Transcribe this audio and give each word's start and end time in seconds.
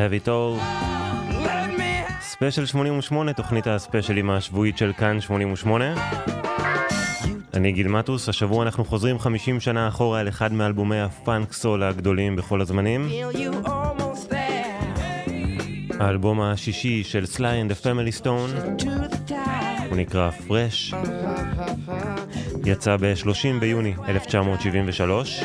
Have 0.00 0.24
it 0.24 0.28
all. 0.28 0.62
ספיישל 2.20 2.66
88, 2.66 3.32
תוכנית 3.32 3.66
הספיישלים 3.66 4.30
השבועית 4.30 4.78
של 4.78 4.92
כאן 4.92 5.20
88. 5.20 5.94
אני 7.54 7.72
גיל 7.72 7.88
מטוס, 7.88 8.28
השבוע 8.28 8.62
אנחנו 8.62 8.84
חוזרים 8.84 9.18
50 9.18 9.60
שנה 9.60 9.88
אחורה 9.88 10.20
אל 10.20 10.28
אחד 10.28 10.52
מאלבומי 10.52 11.00
הפאנק 11.00 11.52
סול 11.52 11.82
הגדולים 11.82 12.36
בכל 12.36 12.60
הזמנים. 12.60 13.08
האלבום 16.00 16.40
השישי 16.40 17.04
של 17.04 17.26
סליי 17.26 17.62
To 18.78 18.82
the 18.82 19.30
top. 19.30 19.34
הוא 19.88 19.96
נקרא 19.96 20.30
Fresh, 20.48 20.96
יצא 22.64 22.96
ב-30 23.00 23.60
ביוני 23.60 23.94
1973. 24.08 25.42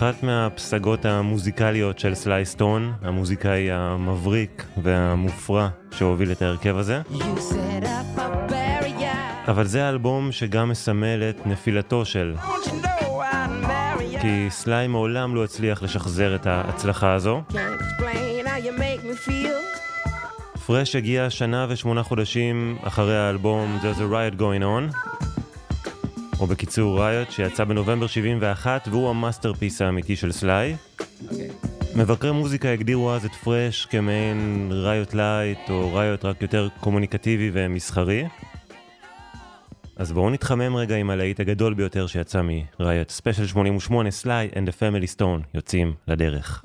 אחת 0.00 0.22
מהפסגות 0.22 1.04
המוזיקליות 1.04 1.98
של 1.98 2.14
סליי 2.14 2.44
סטון, 2.44 2.92
המוזיקאי 3.02 3.70
המבריק 3.70 4.64
והמופרע 4.82 5.68
שהוביל 5.90 6.32
את 6.32 6.42
ההרכב 6.42 6.76
הזה. 6.76 7.00
אבל 9.48 9.66
זה 9.66 9.84
האלבום 9.84 10.32
שגם 10.32 10.68
מסמל 10.68 11.22
את 11.30 11.46
נפילתו 11.46 12.04
של, 12.04 12.34
know? 12.38 14.20
כי 14.20 14.46
סליי 14.50 14.86
מעולם 14.86 15.34
לא 15.34 15.44
הצליח 15.44 15.82
לשחזר 15.82 16.34
את 16.34 16.46
ההצלחה 16.46 17.14
הזו. 17.14 17.42
פרש 20.66 20.96
הגיע 20.96 21.30
שנה 21.30 21.66
ושמונה 21.68 22.02
חודשים 22.02 22.76
אחרי 22.82 23.18
האלבום 23.18 23.78
There's 23.82 23.98
a 23.98 24.12
Riot 24.12 24.40
Going 24.40 24.62
On, 24.62 24.96
או 26.40 26.46
בקיצור 26.46 27.04
Riot, 27.04 27.30
שיצא 27.30 27.64
בנובמבר 27.64 28.06
71, 28.06 28.88
והוא 28.90 29.10
ה 29.10 29.16
masterpiece 29.16 29.82
האמיתי 29.82 30.16
של 30.16 30.32
סליי. 30.32 30.76
מבקרי 31.96 32.32
מוזיקה 32.32 32.72
הגדירו 32.72 33.12
אז 33.12 33.24
את 33.24 33.34
Fresh 33.34 33.86
כמעין 33.86 34.68
Riot 34.72 35.14
Light, 35.14 35.58
או 35.70 35.94
Riot 35.94 36.24
רק 36.24 36.42
יותר 36.42 36.68
קומוניקטיבי 36.80 37.50
ומסחרי. 37.52 38.24
אז 39.96 40.12
בואו 40.12 40.30
נתחמם 40.30 40.76
רגע 40.76 40.96
עם 40.96 41.10
הלהיט 41.10 41.40
הגדול 41.40 41.74
ביותר 41.74 42.06
שיצא 42.06 42.42
מ 42.42 42.53
Riot. 42.53 43.10
ספיישל 43.10 43.46
88, 43.46 44.10
Sly 44.10 44.50
and 44.52 44.68
the 44.68 44.72
Family 44.72 45.16
Stone 45.16 45.42
יוצאים 45.54 45.94
לדרך. 46.08 46.62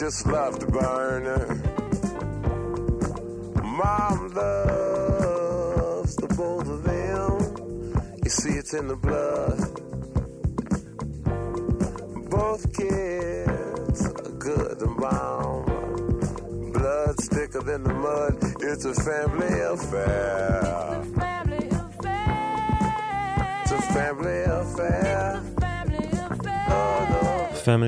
just 0.00 0.26
love 0.26 0.58
to 0.58 0.66
burn. 0.66 0.99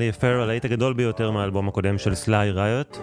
Family 0.03 0.19
Affair, 0.19 0.25
הלהיט 0.25 0.65
הגדול 0.65 0.93
ביותר 0.93 1.31
מהאלבום 1.31 1.67
הקודם 1.67 1.97
של 1.97 2.15
סליי 2.15 2.51
ריוט. 2.51 2.97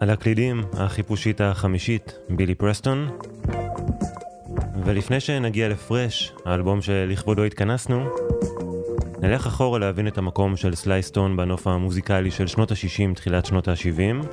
על 0.00 0.10
הקלידים, 0.10 0.62
החיפושית 0.72 1.40
החמישית, 1.40 2.18
בילי 2.28 2.54
פרסטון. 2.54 3.08
ולפני 4.84 5.20
שנגיע 5.20 5.68
לפרש, 5.68 6.32
האלבום 6.44 6.82
שלכבודו 6.82 7.44
התכנסנו, 7.44 8.08
נלך 9.20 9.46
אחורה 9.46 9.78
להבין 9.78 10.06
את 10.06 10.18
המקום 10.18 10.56
של 10.56 10.74
סליי 10.74 11.02
סטון 11.02 11.36
בנוף 11.36 11.66
המוזיקלי 11.66 12.30
של 12.30 12.46
שנות 12.46 12.70
ה-60, 12.70 13.14
תחילת 13.14 13.46
שנות 13.46 13.68
ה-70. 13.68 14.26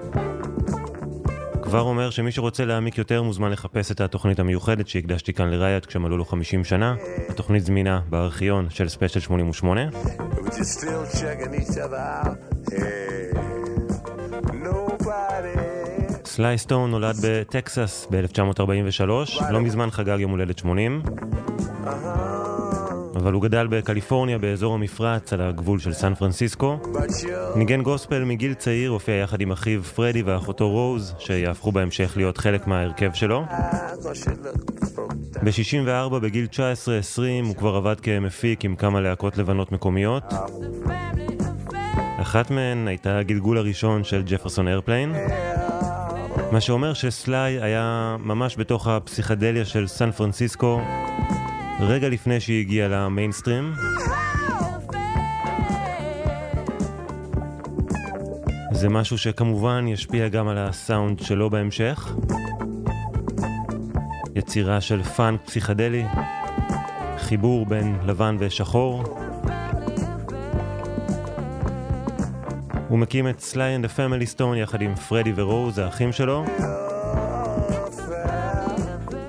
כבר 1.62 1.81
אומר 1.81 2.10
שמי 2.10 2.31
שרוצה 2.31 2.65
להעמיק 2.65 2.98
יותר 2.98 3.24
מוזמן 3.24 3.51
לחפש 3.51 3.92
את 3.92 4.01
התוכנית 4.01 4.39
המיוחדת 4.39 4.88
שהקדשתי 4.88 5.33
כאן 5.33 5.50
לריוט 5.50 5.86
כשמלאו 5.86 6.18
לו 6.18 6.25
50 6.25 6.63
שנה. 6.63 6.95
התוכנית 7.30 7.65
זמינה 7.65 8.01
בארכיון 8.10 8.69
של 8.69 8.89
ספיישל 8.89 9.19
88. 9.19 9.81
We're 10.48 10.60
just 10.60 10.80
still 10.80 11.06
checking 11.20 11.54
each 11.62 11.78
other 11.78 11.98
out. 11.98 12.38
Hey, 12.72 13.34
nobody. 14.54 15.58
סליי 16.26 16.58
סטון 16.58 16.92
נולד 16.92 17.16
בטקסס 17.24 18.08
ב-1943, 18.12 19.02
לא 19.52 19.62
מזמן 19.62 19.92
חגג 19.92 20.18
יום 20.20 20.32
הולדת 20.32 20.58
80, 20.58 21.02
Uh-huh. 21.84 22.48
אבל 23.16 23.34
הוא 23.34 23.42
גדל 23.42 23.68
בקליפורניה 23.68 24.38
באזור 24.38 24.74
המפרץ 24.74 25.34
על 25.34 25.42
הגבול 25.42 25.80
של 25.80 25.94
סן 25.94 26.16
פרנסיסקו. 26.16 26.78
But 26.84 27.28
ניגן 27.56 27.82
גוספל 27.82 28.24
מגיל 28.24 28.54
צעיר, 28.54 28.92
הופיע 28.92 29.16
יחד 29.16 29.42
עם 29.42 29.52
אחיו 29.52 29.84
פרדי 29.84 30.22
ואחותו 30.22 30.70
רוז, 30.70 31.14
שיהפכו 31.20 31.72
בהמשך 31.72 32.14
להיות 32.16 32.38
חלק 32.38 32.68
מההרכב 32.68 33.14
שלו. 33.14 33.44
Cause 35.39 35.57
you 35.57 35.63
look 35.63 35.86
broke 35.86 36.13
ב-64, 36.13 36.19
בגיל 36.19 36.48
19-20, 36.51 36.57
הוא 37.45 37.56
כבר 37.56 37.75
עבד 37.75 38.00
כמפיק 38.00 38.66
עם 38.66 38.75
כמה 38.75 39.01
להקות 39.01 39.38
לבנות 39.38 39.72
מקומיות. 39.72 40.24
אחת 42.22 42.51
מהן 42.51 42.88
הייתה 42.88 43.18
הגלגול 43.18 43.57
הראשון 43.57 44.04
של 44.04 44.24
ג'פרסון 44.25 44.68
איירפליין. 44.68 45.13
מה 46.51 46.62
שאומר 46.62 46.94
שסליי 46.94 47.62
היה 47.62 48.16
ממש 48.19 48.56
בתוך 48.57 48.88
הפסיכדליה 48.88 49.66
של 49.66 49.88
סן 49.88 50.12
פרנסיסקו, 50.12 50.81
רגע 51.80 52.10
לפני 52.10 52.39
שהיא 52.39 52.62
הגיעה 52.62 52.88
למיינסטרים. 52.88 53.74
זה 58.72 58.89
משהו 58.89 59.18
שכמובן 59.18 59.88
ישפיע 59.88 60.28
גם 60.28 60.48
על 60.48 60.57
הסאונד 60.57 61.19
שלו 61.19 61.50
בהמשך. 61.50 62.13
יצירה 64.48 64.82
של 64.82 65.04
פאנק 65.04 65.42
פסיכדלי, 65.46 66.06
חיבור 67.18 67.66
בין 67.66 67.98
לבן 68.06 68.36
ושחור. 68.40 69.04
הוא 72.88 73.00
מקים 73.00 73.30
את 73.30 73.40
Sly 73.39 73.75
and 73.75 73.81
the 73.81 73.86
Family 73.86 74.25
Stone 74.25 74.57
יחד 74.58 74.82
עם 74.82 74.96
פרדי 74.96 75.34
ורוז, 75.36 75.80
האחים 75.80 76.12
שלו. 76.12 76.46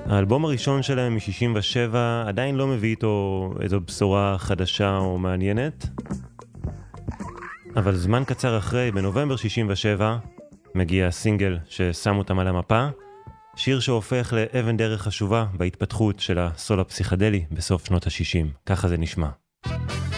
האלבום 0.09 0.45
הראשון 0.45 0.83
שלהם 0.83 1.15
מ-67 1.15 1.95
עדיין 2.27 2.55
לא 2.55 2.67
מביא 2.67 2.89
איתו 2.89 3.53
איזו 3.61 3.79
בשורה 3.79 4.35
חדשה 4.37 4.97
או 4.97 5.17
מעניינת. 5.17 5.85
אבל 7.75 7.95
זמן 7.95 8.23
קצר 8.27 8.57
אחרי, 8.57 8.91
בנובמבר 8.91 9.35
67, 9.35 10.17
מגיע 10.75 11.07
הסינגל 11.07 11.57
ששם 11.69 12.17
אותם 12.17 12.39
על 12.39 12.47
המפה, 12.47 12.87
שיר 13.59 13.79
שהופך 13.79 14.33
לאבן 14.33 14.77
דרך 14.77 15.01
חשובה 15.01 15.45
בהתפתחות 15.53 16.19
של 16.19 16.39
הסול 16.39 16.79
הפסיכדלי 16.79 17.45
בסוף 17.51 17.85
שנות 17.85 18.07
ה-60. 18.07 18.47
ככה 18.65 18.87
זה 18.87 18.97
נשמע. 18.97 19.29
All 19.65 20.08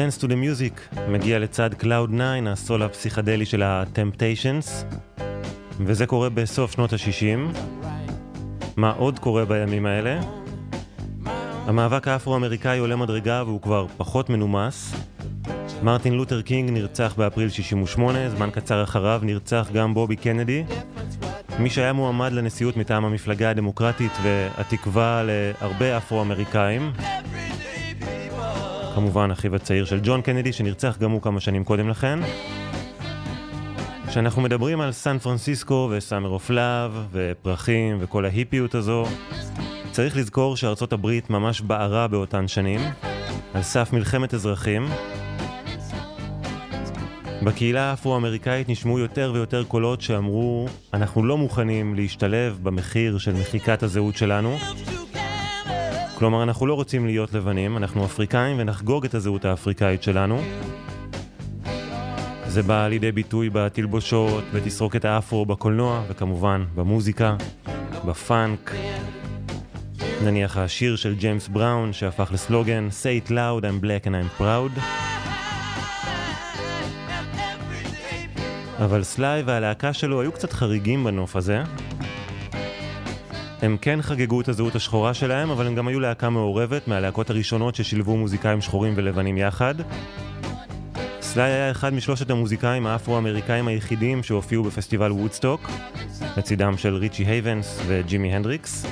Dance 0.00 0.22
to 0.22 0.26
the 0.26 0.32
Music 0.32 1.00
מגיע 1.08 1.38
לצד 1.38 1.70
Cloud 1.72 2.10
9, 2.14 2.50
הסול 2.52 2.82
הפסיכדלי 2.82 3.46
של 3.46 3.62
ה-Temptations, 3.62 4.96
וזה 5.80 6.06
קורה 6.06 6.28
בסוף 6.28 6.72
שנות 6.72 6.92
ה-60. 6.92 7.58
מה 8.76 8.90
עוד 8.90 9.18
קורה 9.18 9.44
בימים 9.44 9.86
האלה? 9.86 10.20
המאבק 11.66 12.08
האפרו-אמריקאי 12.08 12.78
עולה 12.78 12.96
מדרגה 12.96 13.42
והוא 13.46 13.60
כבר 13.60 13.86
פחות 13.96 14.30
מנומס. 14.30 14.94
מרטין 15.82 16.14
לותר 16.14 16.42
קינג 16.42 16.70
נרצח 16.70 17.14
באפריל 17.16 17.48
68, 17.48 18.30
זמן 18.30 18.50
קצר 18.50 18.82
אחריו 18.82 19.20
נרצח 19.24 19.68
גם 19.72 19.94
בובי 19.94 20.16
קנדי. 20.16 20.64
מי 21.58 21.70
שהיה 21.70 21.92
מועמד 21.92 22.32
לנשיאות 22.32 22.76
מטעם 22.76 23.04
המפלגה 23.04 23.50
הדמוקרטית 23.50 24.12
והתקווה 24.22 25.22
להרבה 25.24 25.96
אפרו-אמריקאים. 25.96 26.92
כמובן 28.94 29.30
אחיו 29.30 29.56
הצעיר 29.56 29.84
של 29.84 30.00
ג'ון 30.02 30.22
קנדי 30.22 30.52
שנרצח 30.52 30.98
גם 30.98 31.10
הוא 31.10 31.22
כמה 31.22 31.40
שנים 31.40 31.64
קודם 31.64 31.88
לכן. 31.88 32.18
כשאנחנו 34.08 34.42
מדברים 34.42 34.80
על 34.80 34.92
סן 34.92 35.18
פרנסיסקו 35.18 35.90
ו 35.90 35.95
Summer 35.95 36.28
of 36.28 36.50
Love 36.50 37.06
ופרחים 37.12 37.98
וכל 38.00 38.24
ההיפיות 38.24 38.74
הזו, 38.74 39.04
צריך 39.90 40.16
לזכור 40.16 40.56
שארצות 40.56 40.92
הברית 40.92 41.30
ממש 41.30 41.60
בערה 41.60 42.08
באותן 42.08 42.48
שנים, 42.48 42.80
על 43.54 43.62
סף 43.62 43.92
מלחמת 43.92 44.34
אזרחים. 44.34 44.88
בקהילה 47.42 47.90
האפרו-אמריקאית 47.90 48.68
נשמעו 48.68 48.98
יותר 48.98 49.30
ויותר 49.34 49.64
קולות 49.64 50.00
שאמרו, 50.00 50.68
אנחנו 50.94 51.24
לא 51.24 51.38
מוכנים 51.38 51.94
להשתלב 51.94 52.58
במחיר 52.62 53.18
של 53.18 53.32
מחיקת 53.32 53.82
הזהות 53.82 54.16
שלנו. 54.16 54.56
כלומר, 56.20 56.42
אנחנו 56.42 56.66
לא 56.66 56.74
רוצים 56.74 57.06
להיות 57.06 57.34
לבנים, 57.34 57.76
אנחנו 57.76 58.04
אפריקאים 58.04 58.56
ונחגוג 58.58 59.04
את 59.04 59.14
הזהות 59.14 59.44
האפריקאית 59.44 60.02
שלנו. 60.02 60.40
זה 62.46 62.62
בא 62.62 62.88
לידי 62.88 63.12
ביטוי 63.12 63.50
בתלבושות, 63.52 64.44
בתסרוקת 64.54 65.04
האפרו, 65.04 65.46
בקולנוע, 65.46 66.02
וכמובן 66.08 66.64
במוזיקה, 66.74 67.36
בפאנק. 68.04 68.74
נניח 70.24 70.56
השיר 70.56 70.96
של 70.96 71.14
ג'יימס 71.14 71.48
בראון 71.48 71.92
שהפך 71.92 72.30
לסלוגן 72.32 72.88
Say 73.02 73.26
it 73.26 73.30
loud, 73.30 73.64
I'm 73.64 73.84
black 73.84 74.06
and 74.06 74.14
I'm 74.14 74.40
proud. 74.40 74.80
אבל 78.84 79.02
סליי 79.02 79.42
והלהקה 79.42 79.92
שלו 79.92 80.20
היו 80.20 80.32
קצת 80.32 80.52
חריגים 80.52 81.04
בנוף 81.04 81.36
הזה. 81.36 81.62
הם 83.62 83.76
כן 83.80 84.02
חגגו 84.02 84.40
את 84.40 84.48
הזהות 84.48 84.74
השחורה 84.74 85.14
שלהם, 85.14 85.50
אבל 85.50 85.66
הם 85.66 85.74
גם 85.74 85.88
היו 85.88 86.00
להקה 86.00 86.30
מעורבת, 86.30 86.88
מהלהקות 86.88 87.30
הראשונות 87.30 87.74
ששילבו 87.74 88.16
מוזיקאים 88.16 88.60
שחורים 88.60 88.92
ולבנים 88.96 89.38
יחד. 89.38 89.74
סליי 91.20 91.52
היה 91.52 91.70
אחד 91.70 91.94
משלושת 91.94 92.30
המוזיקאים 92.30 92.86
האפרו-אמריקאים 92.86 93.68
היחידים 93.68 94.22
שהופיעו 94.22 94.64
בפסטיבל 94.64 95.12
וודסטוק, 95.12 95.70
לצידם 96.36 96.76
של 96.76 96.94
ריצ'י 96.94 97.24
הייבנס 97.24 97.80
וג'ימי 97.86 98.34
הנדריקס. 98.34 98.86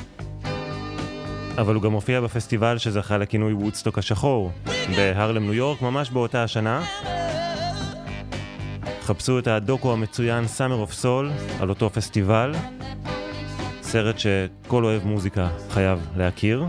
אבל 1.59 1.75
הוא 1.75 1.83
גם 1.83 1.93
הופיע 1.93 2.21
בפסטיבל 2.21 2.79
שזכה 2.79 3.19
לכינוי 3.19 3.53
וודסטוק 3.53 3.99
השחור, 3.99 4.53
בהרלם 4.97 5.43
ניו 5.43 5.55
יורק, 5.55 5.83
ממש 5.83 6.11
באותה 6.11 6.43
השנה. 6.43 6.85
חפשו 9.03 9.39
את 9.39 9.47
הדוקו 9.47 9.93
המצוין 9.93 10.45
Summer 10.45 10.91
of 10.91 11.03
Soul 11.03 11.61
על 11.61 11.69
אותו 11.69 11.91
פסטיבל, 11.91 12.53
סרט 13.91 14.17
שכל 14.19 14.85
אוהב 14.85 15.07
מוזיקה 15.07 15.49
חייב 15.71 16.09
להכיר. 16.17 16.65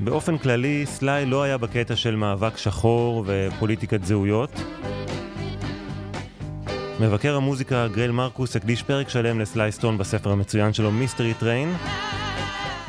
באופן 0.00 0.38
כללי, 0.38 0.86
סליי 0.86 1.26
לא 1.26 1.42
היה 1.42 1.58
בקטע 1.58 1.96
של 1.96 2.16
מאבק 2.16 2.56
שחור 2.56 3.24
ופוליטיקת 3.26 4.04
זהויות. 4.04 4.50
מבקר 7.00 7.36
המוזיקה 7.36 7.88
גרייל 7.88 8.10
מרקוס 8.10 8.56
הקדיש 8.56 8.82
פרק 8.82 9.08
שלם 9.08 9.40
לסליי 9.40 9.72
סטון 9.72 9.98
בספר 9.98 10.30
המצוין 10.30 10.72
שלו 10.72 10.90
Mystery 10.90 11.34
Train, 11.34 11.74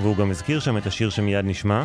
והוא 0.01 0.17
גם 0.17 0.31
הזכיר 0.31 0.59
שם 0.59 0.77
את 0.77 0.87
השיר 0.87 1.09
שמיד 1.09 1.45
נשמע. 1.45 1.83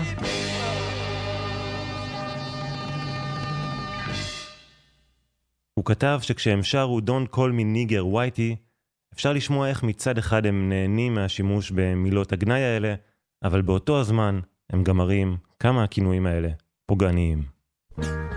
הוא 5.74 5.84
כתב 5.84 6.18
שכשהם 6.22 6.62
שרו 6.62 7.00
Don't 7.06 7.34
call 7.34 7.50
me 7.50 7.64
nigger 7.74 8.14
whitey, 8.14 8.67
אפשר 9.18 9.32
לשמוע 9.32 9.68
איך 9.68 9.82
מצד 9.82 10.18
אחד 10.18 10.46
הם 10.46 10.68
נהנים 10.68 11.14
מהשימוש 11.14 11.72
במילות 11.74 12.32
הגנאי 12.32 12.62
האלה, 12.62 12.94
אבל 13.42 13.62
באותו 13.62 14.00
הזמן 14.00 14.40
הם 14.70 14.84
גם 14.84 14.96
מראים 14.96 15.36
כמה 15.58 15.84
הכינויים 15.84 16.26
האלה 16.26 16.48
פוגעניים. 16.86 17.42
Don't 18.00 18.27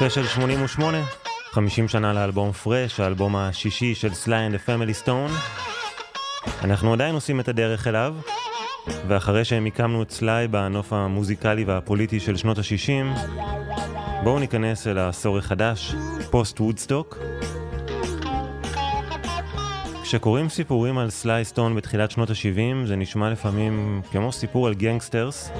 ספיישל 0.00 0.26
88, 0.26 0.98
50 1.50 1.88
שנה 1.88 2.12
לאלבום 2.12 2.52
Fresh, 2.52 3.00
האלבום 3.00 3.36
השישי 3.36 3.94
של 3.94 4.14
סליי 4.14 4.46
and 4.46 4.54
ה 4.54 4.60
Family 4.60 4.94
Stone. 4.94 5.30
אנחנו 6.64 6.92
עדיין 6.92 7.14
עושים 7.14 7.40
את 7.40 7.48
הדרך 7.48 7.86
אליו, 7.86 8.14
ואחרי 9.08 9.44
שמיקמנו 9.44 10.02
את 10.02 10.10
סליי 10.10 10.48
בנוף 10.48 10.92
המוזיקלי 10.92 11.64
והפוליטי 11.64 12.20
של 12.20 12.36
שנות 12.36 12.58
ה-60, 12.58 13.20
בואו 14.24 14.38
ניכנס 14.38 14.86
אל 14.86 14.98
העשור 14.98 15.38
החדש, 15.38 15.94
פוסט 16.30 16.60
וודסטוק. 16.60 17.18
כשקוראים 20.02 20.48
סיפורים 20.48 20.98
על 20.98 21.10
סליי 21.10 21.44
סטון 21.44 21.76
בתחילת 21.76 22.10
שנות 22.10 22.30
ה-70, 22.30 22.86
זה 22.86 22.96
נשמע 22.96 23.30
לפעמים 23.30 24.02
כמו 24.12 24.32
סיפור 24.32 24.66
על 24.66 24.74
gangsters. 24.74 25.50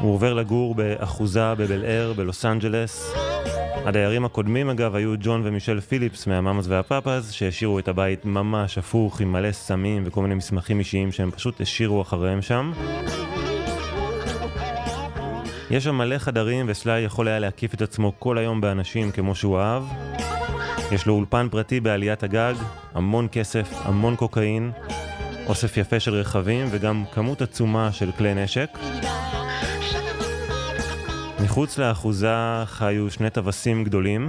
הוא 0.00 0.14
עובר 0.14 0.34
לגור 0.34 0.74
באחוזה 0.74 1.54
בבל 1.54 1.84
אר 1.84 2.12
בלוס 2.16 2.44
אנג'לס. 2.44 3.12
הדיירים 3.84 4.24
הקודמים 4.24 4.70
אגב 4.70 4.94
היו 4.94 5.14
ג'ון 5.20 5.42
ומישל 5.44 5.80
פיליפס 5.80 6.26
מהמאמאס 6.26 6.66
והפאפאז 6.68 7.32
שהשאירו 7.32 7.78
את 7.78 7.88
הבית 7.88 8.24
ממש 8.24 8.78
הפוך 8.78 9.20
עם 9.20 9.32
מלא 9.32 9.52
סמים 9.52 10.02
וכל 10.06 10.22
מיני 10.22 10.34
מסמכים 10.34 10.78
אישיים 10.78 11.12
שהם 11.12 11.30
פשוט 11.30 11.60
השאירו 11.60 12.02
אחריהם 12.02 12.42
שם. 12.42 12.72
יש 15.70 15.84
שם 15.84 15.94
מלא 15.94 16.18
חדרים 16.18 16.66
וסליי 16.68 17.02
יכול 17.02 17.28
היה 17.28 17.38
להקיף 17.38 17.74
את 17.74 17.82
עצמו 17.82 18.12
כל 18.18 18.38
היום 18.38 18.60
באנשים 18.60 19.12
כמו 19.12 19.34
שהוא 19.34 19.58
אהב. 19.58 19.82
יש 20.92 21.06
לו 21.06 21.14
אולפן 21.14 21.48
פרטי 21.50 21.80
בעליית 21.80 22.22
הגג, 22.22 22.54
המון 22.94 23.28
כסף, 23.32 23.72
המון 23.84 24.16
קוקאין, 24.16 24.70
אוסף 25.46 25.76
יפה 25.76 26.00
של 26.00 26.14
רכבים 26.14 26.66
וגם 26.70 27.04
כמות 27.12 27.42
עצומה 27.42 27.92
של 27.92 28.12
כלי 28.12 28.34
נשק. 28.34 28.78
מחוץ 31.44 31.78
לאחוזה 31.78 32.34
חיו 32.66 33.10
שני 33.10 33.30
טווסים 33.30 33.84
גדולים. 33.84 34.28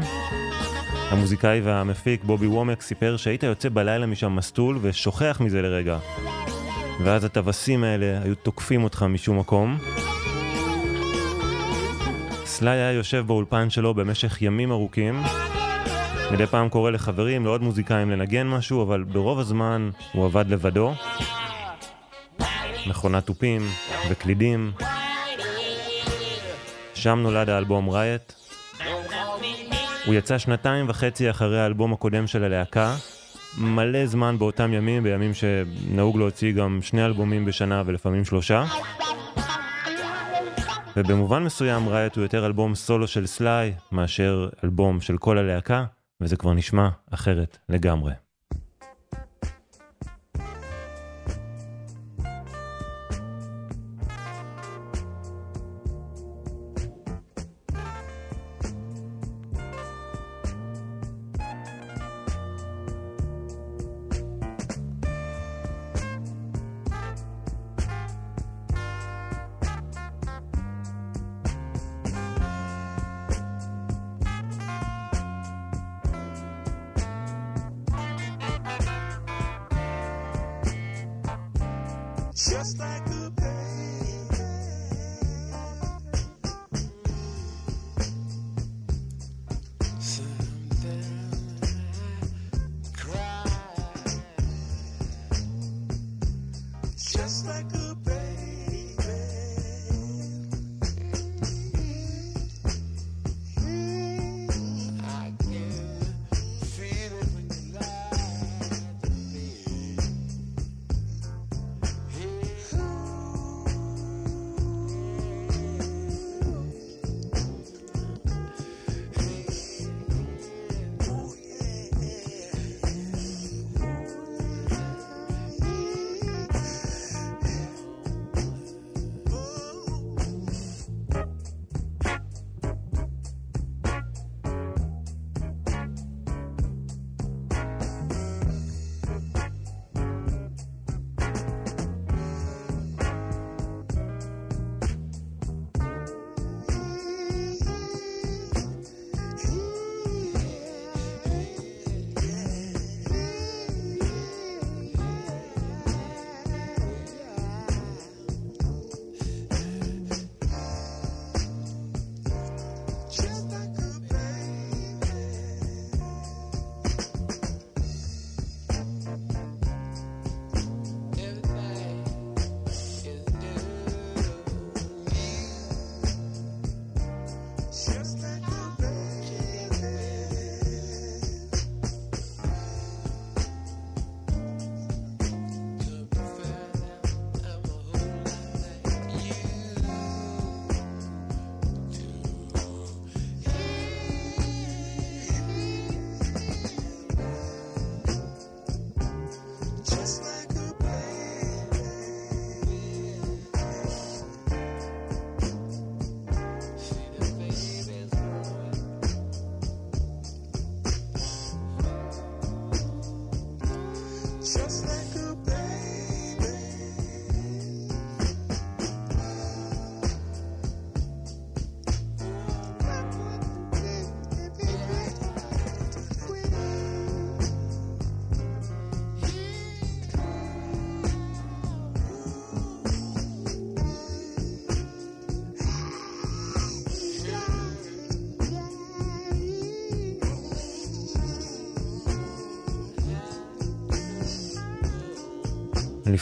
המוזיקאי 1.10 1.62
והמפיק 1.62 2.24
בובי 2.24 2.48
וומק 2.48 2.82
סיפר 2.82 3.18
שהיית 3.18 3.44
יוצא 3.44 3.70
בלילה 3.74 4.06
משם 4.06 4.36
מסטול 4.36 4.78
ושוכח 4.82 5.38
מזה 5.42 5.62
לרגע. 5.62 5.98
ואז 7.04 7.24
הטווסים 7.24 7.84
האלה 7.84 8.20
היו 8.24 8.36
תוקפים 8.36 8.84
אותך 8.84 9.04
משום 9.04 9.40
מקום. 9.40 9.78
סליי 12.46 12.78
היה 12.78 12.92
יושב 12.92 13.24
באולפן 13.28 13.70
שלו 13.70 13.94
במשך 13.94 14.42
ימים 14.42 14.72
ארוכים. 14.72 15.22
מדי 16.32 16.46
פעם 16.46 16.70
קורא 16.70 16.92
לחברים, 16.92 17.46
לעוד 17.46 17.62
מוזיקאים 17.62 18.12
לנגן 18.12 18.48
משהו, 18.48 18.84
אבל 18.84 19.04
ברוב 19.04 19.40
הזמן 19.40 19.90
הוא 20.12 20.26
עבד 20.26 20.46
לבדו. 20.50 20.94
מכונת 22.88 23.26
תופים 23.26 23.62
וקלידים. 24.10 24.72
שם 27.02 27.20
נולד 27.20 27.50
האלבום 27.50 27.90
רייט. 27.90 28.34
הוא 30.06 30.14
יצא 30.14 30.38
שנתיים 30.38 30.90
וחצי 30.90 31.30
אחרי 31.30 31.62
האלבום 31.62 31.94
הקודם 31.94 32.28
של 32.28 32.44
הלהקה. 32.44 32.96
מלא 33.58 34.06
זמן 34.06 34.40
באותם 34.40 34.74
ימים, 34.74 35.04
בימים 35.04 35.32
שנהוג 35.34 36.18
להוציא 36.18 36.54
גם 36.54 36.80
שני 36.82 37.06
אלבומים 37.06 37.46
בשנה 37.46 37.84
ולפעמים 37.86 38.26
שלושה. 38.26 38.66
ובמובן 40.98 41.44
מסוים 41.44 41.90
רייט 41.90 42.16
הוא 42.16 42.22
יותר 42.22 42.46
אלבום 42.46 42.76
סולו 42.76 43.08
של 43.08 43.28
סליי 43.28 43.74
מאשר 43.92 44.50
אלבום 44.64 45.02
של 45.02 45.18
כל 45.18 45.38
הלהקה, 45.38 45.86
וזה 46.22 46.36
כבר 46.36 46.54
נשמע 46.54 46.90
אחרת 47.12 47.58
לגמרי. 47.70 48.12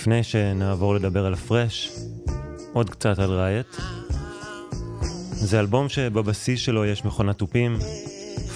לפני 0.10 0.24
שנעבור 0.24 0.96
לדבר 0.96 1.26
על 1.26 1.34
ה 1.34 1.42
Fresh, 1.42 1.92
עוד 2.74 2.90
קצת 2.90 3.20
על 3.20 3.32
Riot. 3.32 3.76
זה 5.32 5.60
אלבום 5.60 5.90
שבבסיס 5.90 6.60
שלו 6.60 6.86
יש 6.86 7.06
מכונת 7.06 7.38
תופים, 7.38 7.78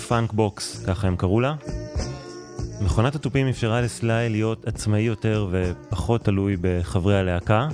Funk 0.07 0.33
Box, 0.33 0.85
ככה 0.85 1.07
הם 1.07 1.15
קראו 1.15 1.39
לה. 1.39 1.55
מכונת 2.81 3.15
התופים 3.15 3.47
אפשרה 3.47 3.81
לסליי 3.81 4.29
להיות 4.29 4.67
עצמאי 4.67 5.01
יותר 5.01 5.47
ופחות 5.51 6.23
תלוי 6.23 6.57
בחברי 6.61 7.19
הלהקה. 7.19 7.67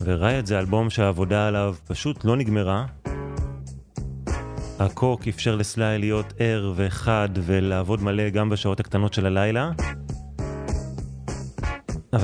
ו 0.00 0.09
Riot 0.09 0.46
זה 0.46 0.58
אלבום 0.58 0.90
שהעבודה 0.90 1.48
עליו 1.48 1.74
פשוט 1.86 2.24
לא 2.24 2.36
נגמרה. 2.36 2.86
הקוק 4.78 5.28
אפשר 5.28 5.56
לסליי 5.56 5.98
להיות 5.98 6.32
ער 6.38 6.72
וחד 6.76 7.28
ולעבוד 7.34 8.02
מלא 8.02 8.28
גם 8.28 8.50
בשעות 8.50 8.80
הקטנות 8.80 9.14
של 9.14 9.26
הלילה. 9.26 9.70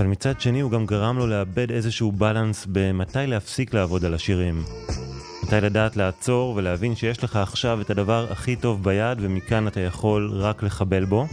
אבל 0.01 0.09
מצד 0.09 0.41
שני 0.41 0.61
הוא 0.61 0.71
גם 0.71 0.87
גרם 0.87 1.19
לו 1.19 1.27
לאבד 1.27 1.71
איזשהו 1.71 2.13
בלנס 2.13 2.67
במתי 2.73 3.27
להפסיק 3.27 3.75
לעבוד 3.75 4.05
על 4.05 4.15
השירים. 4.15 4.63
מתי 5.43 5.61
לדעת 5.61 5.97
לעצור 5.97 6.55
ולהבין 6.57 6.97
שיש 6.97 7.25
לך 7.25 7.37
עכשיו 7.37 7.81
את 7.81 7.91
הדבר 7.91 8.27
הכי 8.31 8.57
טוב 8.57 8.85
ביד 8.85 9.19
ומכאן 9.21 9.69
אתה 9.69 9.81
יכול 9.81 10.31
רק 10.35 10.63
לחבל 10.63 11.05
בו. 11.05 11.27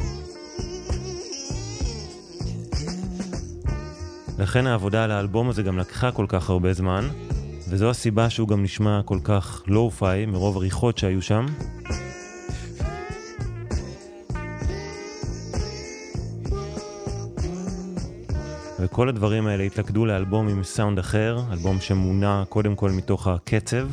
לכן 4.40 4.68
העבודה 4.68 5.04
על 5.04 5.12
האלבום 5.12 5.50
הזה 5.50 5.64
גם 5.64 5.78
לקחה 5.78 6.12
כל 6.12 6.26
כך 6.30 6.50
הרבה 6.50 6.74
זמן, 6.74 7.08
וזו 7.70 7.90
הסיבה 7.90 8.30
שהוא 8.30 8.48
גם 8.48 8.64
נשמע 8.64 9.02
כל 9.06 9.20
כך 9.24 9.64
לואו-פיי 9.68 10.26
מרוב 10.26 10.58
הריחות 10.58 10.98
שהיו 10.98 11.22
שם. 11.22 11.46
וכל 18.88 19.10
הדברים 19.10 19.48
האלה 19.48 19.64
התלכדו 19.64 20.06
לאלבום 20.06 20.48
עם 20.48 20.64
סאונד 20.64 21.00
אחר, 21.00 21.40
אלבום 21.52 21.80
שמונע 21.80 22.44
קודם 22.50 22.76
כל 22.76 22.92
מתוך 22.92 23.28
הקצב. 23.28 23.88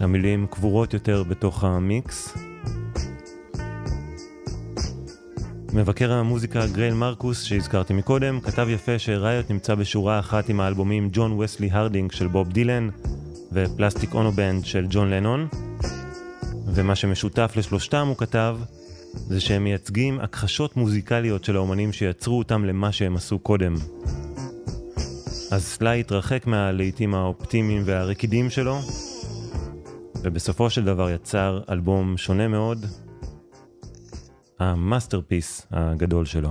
המילים 0.00 0.46
קבורות 0.50 0.94
יותר 0.94 1.22
בתוך 1.22 1.64
המיקס. 1.64 2.36
מבקר 5.72 6.12
המוזיקה 6.12 6.66
גרייל 6.66 6.94
מרקוס 6.94 7.42
שהזכרתי 7.42 7.92
מקודם, 7.92 8.40
כתב 8.40 8.66
יפה 8.70 8.98
ש 8.98 9.15
Riot 9.15 9.50
נמצא 9.50 9.74
בשורה 9.74 10.18
אחת 10.18 10.48
עם 10.48 10.60
האלבומים 10.60 11.08
John 11.12 11.32
Wesley 11.32 11.68
Harding 11.72 12.12
של 12.12 12.26
בוב 12.26 12.48
דילן 12.48 12.88
ו 13.52 13.60
Plastic 13.60 14.14
Ono 14.14 14.35
Band 14.35 14.64
של 14.64 14.86
ג'ון 14.90 15.10
לנון. 15.10 15.48
ומה 16.66 16.94
שמשותף 16.94 17.52
לשלושתם, 17.56 18.06
הוא 18.08 18.16
כתב, 18.16 18.56
זה 19.14 19.40
שהם 19.40 19.64
מייצגים 19.64 20.20
הכחשות 20.20 20.76
מוזיקליות 20.76 21.44
של 21.44 21.56
האומנים 21.56 21.92
שיצרו 21.92 22.38
אותם 22.38 22.64
למה 22.64 22.92
שהם 22.92 23.16
עשו 23.16 23.38
קודם. 23.38 23.74
אז 25.50 25.64
סליי 25.64 26.00
התרחק 26.00 26.46
מהלהיטים 26.46 27.14
האופטימיים 27.14 27.82
והרקידים 27.84 28.50
שלו, 28.50 28.78
ובסופו 30.22 30.70
של 30.70 30.84
דבר 30.84 31.10
יצר 31.10 31.60
אלבום 31.70 32.16
שונה 32.16 32.48
מאוד, 32.48 32.86
ה 34.58 34.67
masterpiece 34.67 35.66
הגדול 35.70 36.24
שלו. 36.24 36.50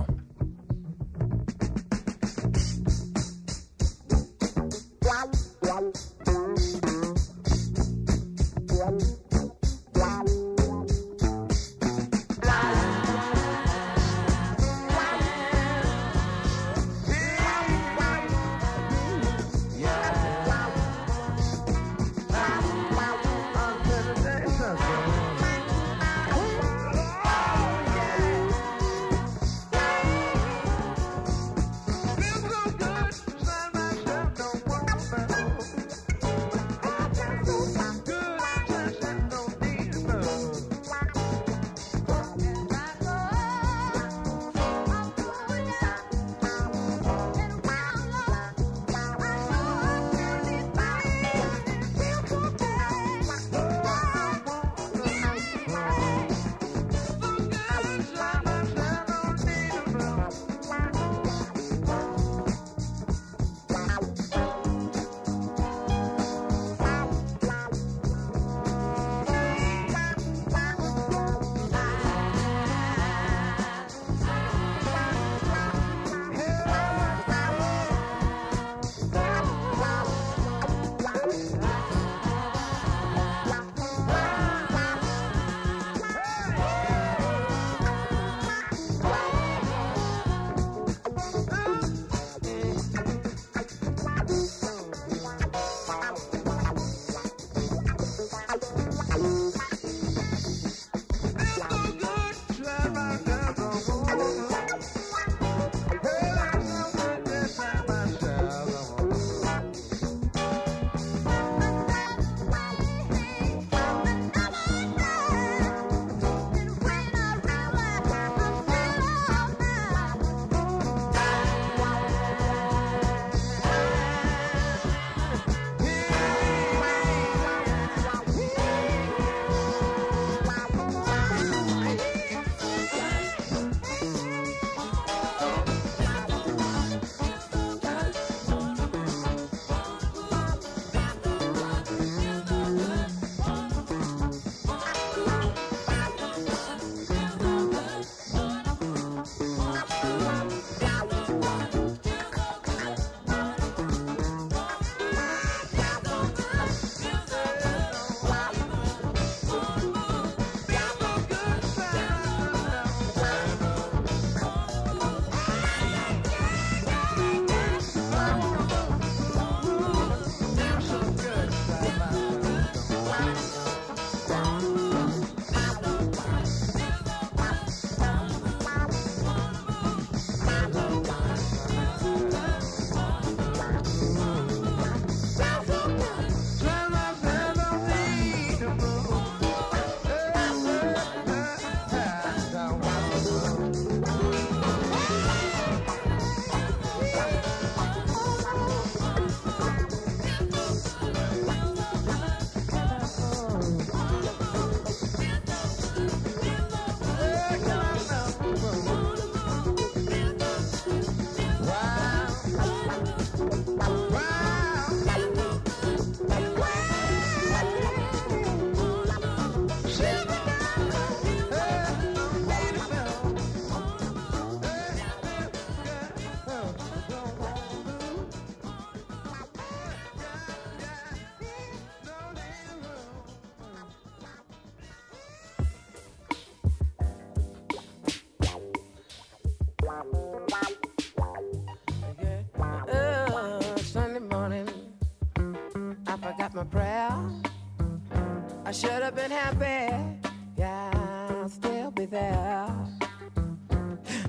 Happy, 249.16 250.20
yeah, 250.56 250.90
I'll 251.30 251.48
still 251.48 251.90
be 251.90 252.06
there. 252.06 252.68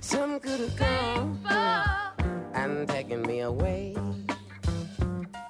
Some 0.01 0.39
could 0.39 0.59
have 0.59 0.75
come 0.75 1.39
and 2.53 2.87
taken 2.87 3.21
me 3.23 3.41
away. 3.41 3.95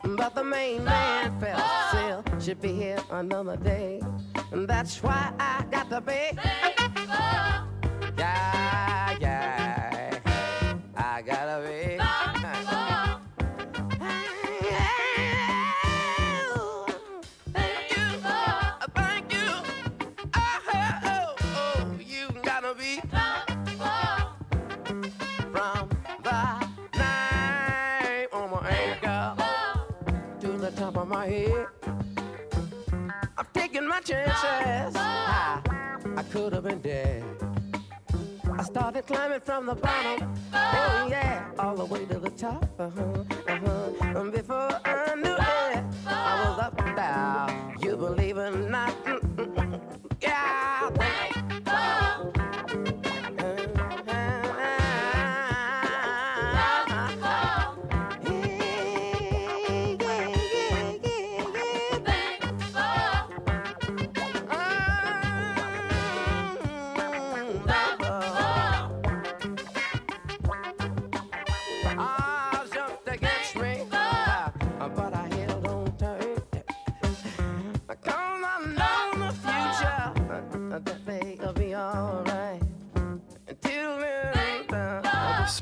But 0.03 0.35
the 0.35 0.43
main 0.43 0.83
man 0.83 1.39
felt 1.39 1.61
still 1.89 2.23
should 2.39 2.61
be 2.61 2.73
here 2.73 2.99
another 3.11 3.57
day. 3.57 4.01
And 4.51 4.67
that's 4.67 5.03
why 5.03 5.33
I 5.39 5.65
got 5.69 5.89
to 5.89 6.01
be. 6.01 6.37
Yeah, 8.17 8.54
my 33.95 34.01
chances. 34.01 34.95
I, 34.97 35.61
I 36.17 36.23
could 36.23 36.51
have 36.51 36.63
been 36.63 36.81
dead. 36.81 37.23
I 38.57 38.63
started 38.63 39.05
climbing 39.07 39.39
from 39.39 39.65
the 39.67 39.75
bottom. 39.75 40.33
Oh 40.53 41.07
yeah, 41.09 41.49
all 41.57 41.75
the 41.75 41.85
way 41.85 42.05
to 42.05 42.19
the 42.19 42.29
top. 42.31 42.67
Uh-huh, 42.77 43.23
uh-huh. 43.47 44.19
And 44.19 44.31
before 44.33 44.81
I 44.83 45.15
knew 45.15 45.33
it, 45.33 45.83
I 46.07 46.45
was 46.45 46.59
up 46.59 46.75
there. 46.97 47.89
You 47.89 47.95
believe 47.95 48.37
it 48.37 48.53
or 48.53 48.69
not? 48.69 49.34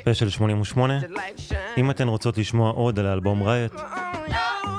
ספיישל 0.04 0.30
88. 0.30 1.00
the 1.00 1.04
light 1.04 1.50
shine 1.50 1.54
אם 1.78 1.92
אתן 1.92 2.08
רוצות 2.08 2.38
לשמוע 2.38 2.72
עוד 2.72 3.00
על 3.00 3.06
האלבום 3.06 3.44
Riot, 3.44 3.74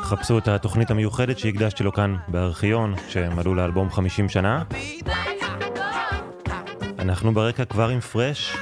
חפשו 0.02 0.38
את 0.38 0.48
התוכנית 0.48 0.90
המיוחדת 0.90 1.38
שהקדשתי 1.38 1.82
לו 1.82 1.92
כאן 1.92 2.16
בארכיון, 2.28 2.94
כשמלאו 3.08 3.54
לאלבום 3.54 3.90
50 3.90 4.28
שנה. 4.28 4.62
אנחנו 6.98 7.34
ברקע 7.34 7.64
כבר 7.64 7.88
עם 7.88 8.00
Fresh, 8.00 8.56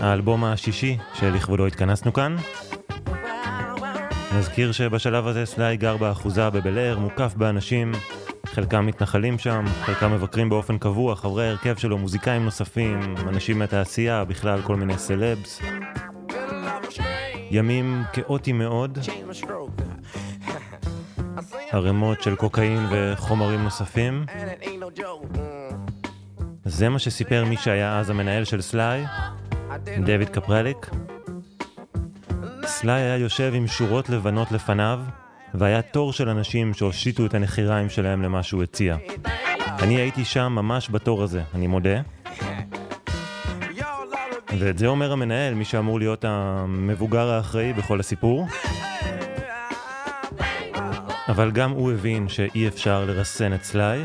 האלבום 0.00 0.44
השישי 0.44 0.96
שלכבודו 1.14 1.66
התכנסנו 1.66 2.12
כאן. 2.12 2.36
נזכיר 4.38 4.72
שבשלב 4.72 5.26
הזה 5.26 5.46
סליי 5.46 5.76
גר 5.76 5.96
באחוזה 5.96 6.50
בבל 6.50 6.78
אר, 6.78 6.98
מוקף 6.98 7.34
באנשים, 7.36 7.92
חלקם 8.52 8.86
מתנחלים 8.86 9.38
שם, 9.38 9.64
חלקם 9.82 10.12
מבקרים 10.12 10.48
באופן 10.48 10.78
קבוע, 10.78 11.16
חברי 11.16 11.46
ההרכב 11.46 11.76
שלו, 11.76 11.98
מוזיקאים 11.98 12.44
נוספים, 12.44 13.14
אנשים 13.28 13.58
מהתעשייה, 13.58 14.24
בכלל 14.24 14.62
כל 14.62 14.76
מיני 14.76 14.98
סלבס. 14.98 15.60
ימים 17.50 18.02
כאוטיים 18.12 18.58
מאוד, 18.58 18.98
ערימות 21.70 22.22
של 22.22 22.36
קוקאין 22.36 22.86
וחומרים 22.90 23.62
נוספים. 23.62 24.24
זה 26.64 26.88
מה 26.88 26.98
שסיפר 26.98 27.44
מי 27.44 27.56
שהיה 27.56 27.98
אז 27.98 28.10
המנהל 28.10 28.44
של 28.44 28.60
didn't 28.60 29.06
דויד 30.06 30.28
קפרליק. 30.28 30.90
סלאי 32.64 33.00
היה 33.00 33.16
יושב 33.16 33.52
עם 33.54 33.66
שורות 33.66 34.08
לבנות 34.08 34.52
לפניו, 34.52 35.00
והיה 35.54 35.82
תור 35.82 36.12
של 36.12 36.28
אנשים 36.28 36.74
שהושיטו 36.74 37.26
את 37.26 37.34
הנחיריים 37.34 37.88
שלהם 37.88 38.22
למה 38.22 38.42
שהוא 38.42 38.62
הציע. 38.62 38.96
אני 39.78 39.94
הייתי 39.94 40.24
שם 40.24 40.52
ממש 40.52 40.90
בתור 40.90 41.22
הזה, 41.22 41.42
אני 41.54 41.66
מודה. 41.66 42.00
ואת 44.58 44.78
זה 44.78 44.86
אומר 44.86 45.12
המנהל, 45.12 45.54
מי 45.54 45.64
שאמור 45.64 45.98
להיות 45.98 46.24
המבוגר 46.24 47.28
האחראי 47.30 47.72
בכל 47.72 48.00
הסיפור. 48.00 48.46
אבל 51.28 51.50
גם 51.50 51.70
הוא 51.70 51.92
הבין 51.92 52.28
שאי 52.28 52.68
אפשר 52.68 53.04
לרסן 53.04 53.54
את 53.54 53.64
סלאי. 53.64 54.04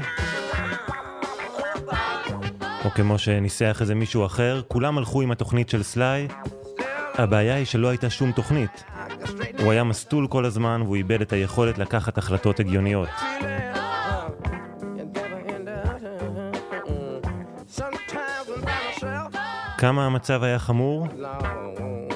או 2.86 2.89
כמו 2.89 3.19
שניסח 3.19 3.77
איזה 3.81 3.95
מישהו 3.95 4.25
אחר, 4.25 4.62
כולם 4.67 4.97
הלכו 4.97 5.21
עם 5.21 5.31
התוכנית 5.31 5.69
של 5.69 5.84
סלאי. 5.84 6.27
הבעיה 7.13 7.55
היא 7.55 7.65
שלא 7.65 7.88
הייתה 7.88 8.10
שום 8.10 8.31
תוכנית. 8.31 8.94
הוא 9.65 9.71
היה 9.71 9.84
מסטול 9.84 10.28
כל 10.28 10.45
הזמן 10.45 10.82
והוא 10.82 10.95
איבד 10.95 11.21
את 11.21 11.34
היכולת 11.34 11.78
לקחת 11.78 12.17
החלטות 12.17 12.60
הגיוניות. 12.60 13.10
כמה 19.78 20.06
המצב 20.06 20.43
היה 20.43 20.60
חמור? 20.60 21.08
Long, 21.08 22.13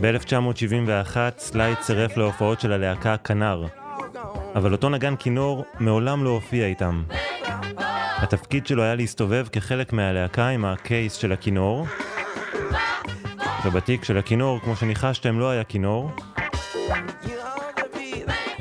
ב-1971 0.00 1.16
סלאי 1.38 1.74
צירף 1.80 2.16
להופעות 2.16 2.60
של 2.60 2.72
הלהקה 2.72 3.16
כנר, 3.16 3.66
אבל 4.54 4.72
אותו 4.72 4.88
נגן 4.88 5.16
כינור 5.16 5.64
מעולם 5.80 6.24
לא 6.24 6.30
הופיע 6.30 6.66
איתם. 6.66 7.02
התפקיד 8.16 8.66
שלו 8.66 8.82
היה 8.82 8.94
להסתובב 8.94 9.46
כחלק 9.52 9.92
מהלהקה 9.92 10.48
עם 10.48 10.64
הקייס 10.64 11.14
של 11.14 11.32
הכינור, 11.32 11.86
ובתיק 13.64 14.04
של 14.04 14.18
הכינור, 14.18 14.60
כמו 14.60 14.76
שניחשתם, 14.76 15.38
לא 15.38 15.50
היה 15.50 15.64
כינור. 15.64 16.10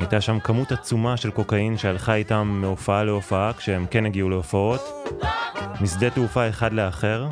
הייתה 0.01 0.21
שם 0.21 0.39
כמות 0.39 0.71
עצומה 0.71 1.17
של 1.17 1.31
קוקאין 1.31 1.77
שהלכה 1.77 2.15
איתם 2.15 2.47
מהופעה 2.61 3.03
להופעה, 3.03 3.53
כשהם 3.53 3.85
כן 3.91 4.05
הגיעו 4.05 4.29
להופעות, 4.29 5.11
משדה 5.81 6.09
תעופה 6.09 6.49
אחד 6.49 6.73
לאחר. 6.73 7.27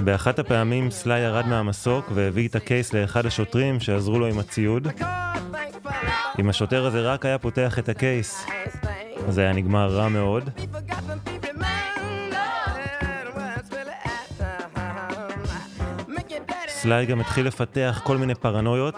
באחת 0.00 0.38
הפעמים 0.38 0.90
סליי 0.90 1.20
ירד 1.20 1.46
מהמסוק 1.46 2.10
והביא 2.14 2.48
את 2.48 2.56
הקייס 2.56 2.92
לאחד 2.92 3.26
השוטרים 3.26 3.80
שעזרו 3.80 4.18
לו 4.18 4.26
עם 4.26 4.38
הציוד. 4.38 4.88
אם 6.38 6.48
השוטר 6.48 6.86
הזה 6.86 7.00
רק 7.00 7.26
היה 7.26 7.38
פותח 7.38 7.78
את 7.78 7.88
הקייס, 7.88 8.46
זה 9.28 9.40
היה 9.40 9.52
נגמר 9.52 9.88
רע 9.88 10.08
מאוד. 10.08 10.50
סליי 16.82 17.06
גם 17.06 17.20
התחיל 17.20 17.46
לפתח 17.46 18.00
כל 18.04 18.16
מיני 18.16 18.34
פרנויות, 18.34 18.94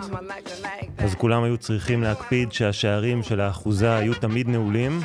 אז 0.99 1.15
כולם 1.15 1.43
היו 1.43 1.57
צריכים 1.57 2.03
להקפיד 2.03 2.53
שהשערים 2.53 3.23
של 3.23 3.41
האחוזה 3.41 3.97
היו 3.97 4.15
תמיד 4.15 4.49
נעולים, 4.49 5.01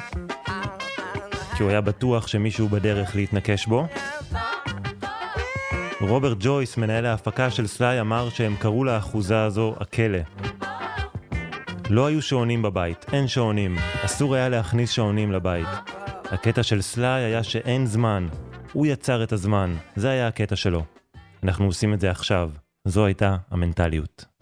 כי 1.58 1.64
הוא 1.64 1.70
היה 1.70 1.82
בטוח 1.82 2.28
שמישהו 2.28 2.70
בדרך 2.70 3.16
להתנקש 3.16 3.66
בו. 3.66 3.88
רוברט 6.02 6.38
ג'ויס, 6.40 6.78
מנהל 6.78 7.06
ההפקה 7.06 7.52
של 7.52 7.68
סליי, 7.68 8.02
אמר 8.02 8.30
שהם 8.30 8.56
קראו 8.56 8.84
לאחוזה 8.84 9.44
הזו 9.44 9.76
הכלא. 9.80 10.20
לא 11.90 12.06
היו 12.06 12.22
שעונים 12.22 12.62
בבית, 12.62 13.06
אין 13.14 13.28
שעונים. 13.28 13.76
אסור 14.06 14.36
היה 14.36 14.50
להכניס 14.50 14.92
שעונים 14.92 15.32
לבית. 15.32 15.68
הקטע 16.32 16.64
של 16.64 16.82
סליי 16.82 17.24
היה 17.24 17.44
שאין 17.44 17.86
זמן. 17.86 18.28
הוא 18.74 18.86
יצר 18.86 19.24
את 19.24 19.32
הזמן, 19.32 19.76
זה 19.96 20.10
היה 20.10 20.28
הקטע 20.28 20.56
שלו. 20.56 20.84
אנחנו 21.44 21.66
עושים 21.66 21.94
את 21.94 22.00
זה 22.00 22.12
עכשיו. 22.12 22.50
זו 22.86 23.06
הייתה 23.06 23.38
המנטליות. 23.52 24.35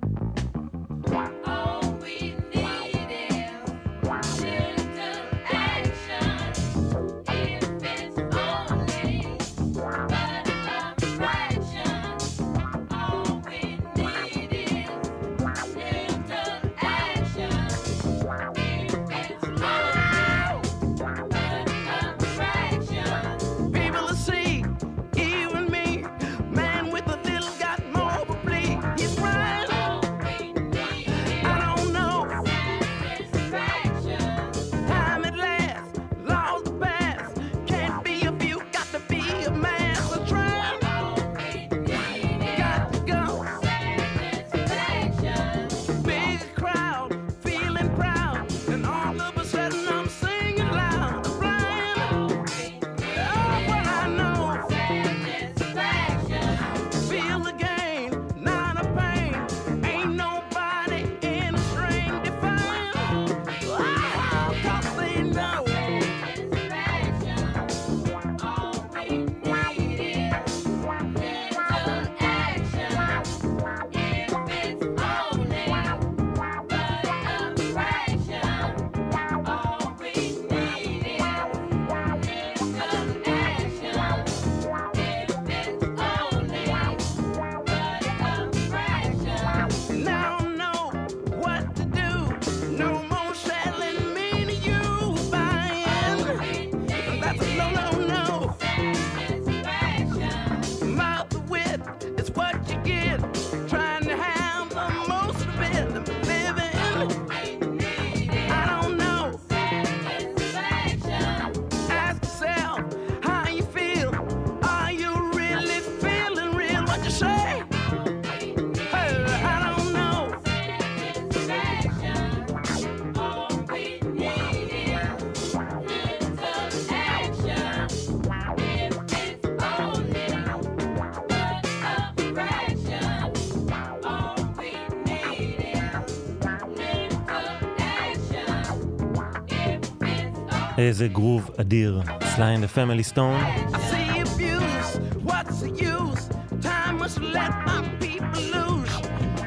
Let 147.37 147.51
our 147.73 147.83
people 147.99 148.41
lose. 148.53 148.93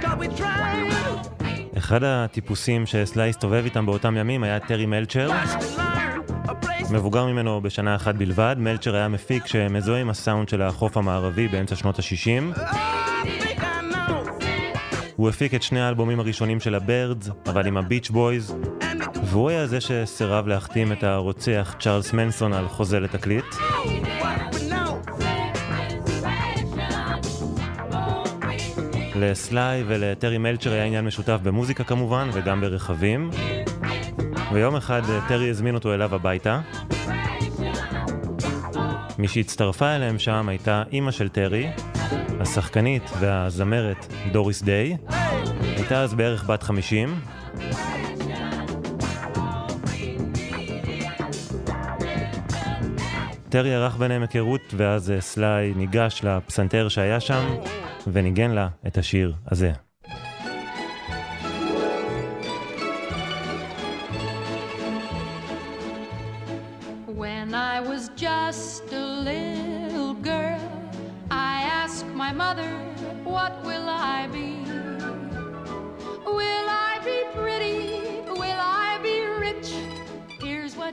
Cause 0.02 0.18
we 0.20 0.28
trying 0.28 0.76
אחד 1.76 2.04
הטיפוסים 2.04 2.86
שסליי 2.86 3.28
הסתובב 3.28 3.64
איתם 3.64 3.86
באותם 3.86 4.16
ימים 4.16 4.42
היה 4.42 4.60
טרי 4.60 4.86
מלצ'ר. 4.86 5.30
מבוגר 6.90 7.26
ממנו 7.26 7.60
בשנה 7.60 7.96
אחת 7.96 8.14
בלבד, 8.14 8.56
מלצ'ר 8.58 8.96
היה 8.96 9.08
מפיק 9.08 9.46
שמזוהה 9.46 10.00
עם 10.00 10.10
הסאונד 10.10 10.48
של 10.48 10.62
החוף 10.62 10.96
המערבי 10.96 11.48
באמצע 11.48 11.76
שנות 11.76 11.98
ה-60. 11.98 12.56
I 12.56 12.60
think 12.60 13.60
I 13.60 13.94
know. 13.94 14.46
הוא 15.16 15.28
הפיק 15.28 15.54
את 15.54 15.62
שני 15.62 15.80
האלבומים 15.80 16.20
הראשונים 16.20 16.60
של 16.60 16.74
הבירדס, 16.74 17.30
עבד 17.46 17.66
עם 17.66 17.76
הביץ' 17.76 18.10
בויז, 18.10 18.54
והוא 19.36 19.50
היה 19.50 19.66
זה 19.66 19.80
שסירב 19.80 20.46
להחתים 20.46 20.92
את 20.92 21.04
הרוצח 21.04 21.74
צ'ארלס 21.80 22.12
מנסון 22.12 22.52
על 22.52 22.68
חוזה 22.68 23.00
לתקליט. 23.00 23.44
לסליי 29.14 29.84
ולטרי 29.86 30.38
מלצ'ר 30.38 30.72
היה 30.72 30.84
עניין 30.84 31.04
משותף 31.04 31.38
במוזיקה 31.42 31.84
כמובן, 31.84 32.28
וגם 32.32 32.60
ברכבים. 32.60 33.30
ויום 34.52 34.76
אחד 34.76 35.02
אה, 35.10 35.20
טרי 35.28 35.50
הזמין 35.50 35.74
אותו 35.74 35.94
אליו 35.94 36.14
הביתה. 36.14 36.60
מי 39.18 39.28
שהצטרפה 39.28 39.96
אליהם 39.96 40.18
שם 40.18 40.48
הייתה 40.48 40.82
אימא 40.92 41.10
של 41.10 41.28
טרי, 41.28 41.70
השחקנית 42.40 43.10
והזמרת 43.20 44.06
דוריס 44.32 44.62
דיי. 44.62 44.96
הייתה 45.62 46.02
אז 46.02 46.14
בערך 46.14 46.44
בת 46.44 46.62
50. 46.62 47.20
טרי 53.48 53.74
ערך 53.74 53.96
ביניהם 53.96 54.22
היכרות, 54.22 54.74
ואז 54.76 55.10
אה, 55.10 55.20
סליי 55.20 55.72
ניגש 55.76 56.20
לפסנתר 56.24 56.88
שהיה 56.88 57.20
שם, 57.20 57.56
וניגן 58.06 58.50
לה 58.50 58.68
את 58.86 58.98
השיר 58.98 59.34
הזה. 59.50 59.72
When 67.18 67.54
I 67.54 67.80
was 67.90 68.02
just 68.16 68.92
a 68.92 69.06
little 69.28 70.14
girl, 70.30 70.66
I 71.30 71.54
asked 71.82 72.08
my 72.22 72.32
mother, 72.42 72.70
What 73.34 73.52
will 73.66 73.88
I 73.88 74.28
be? 74.36 74.50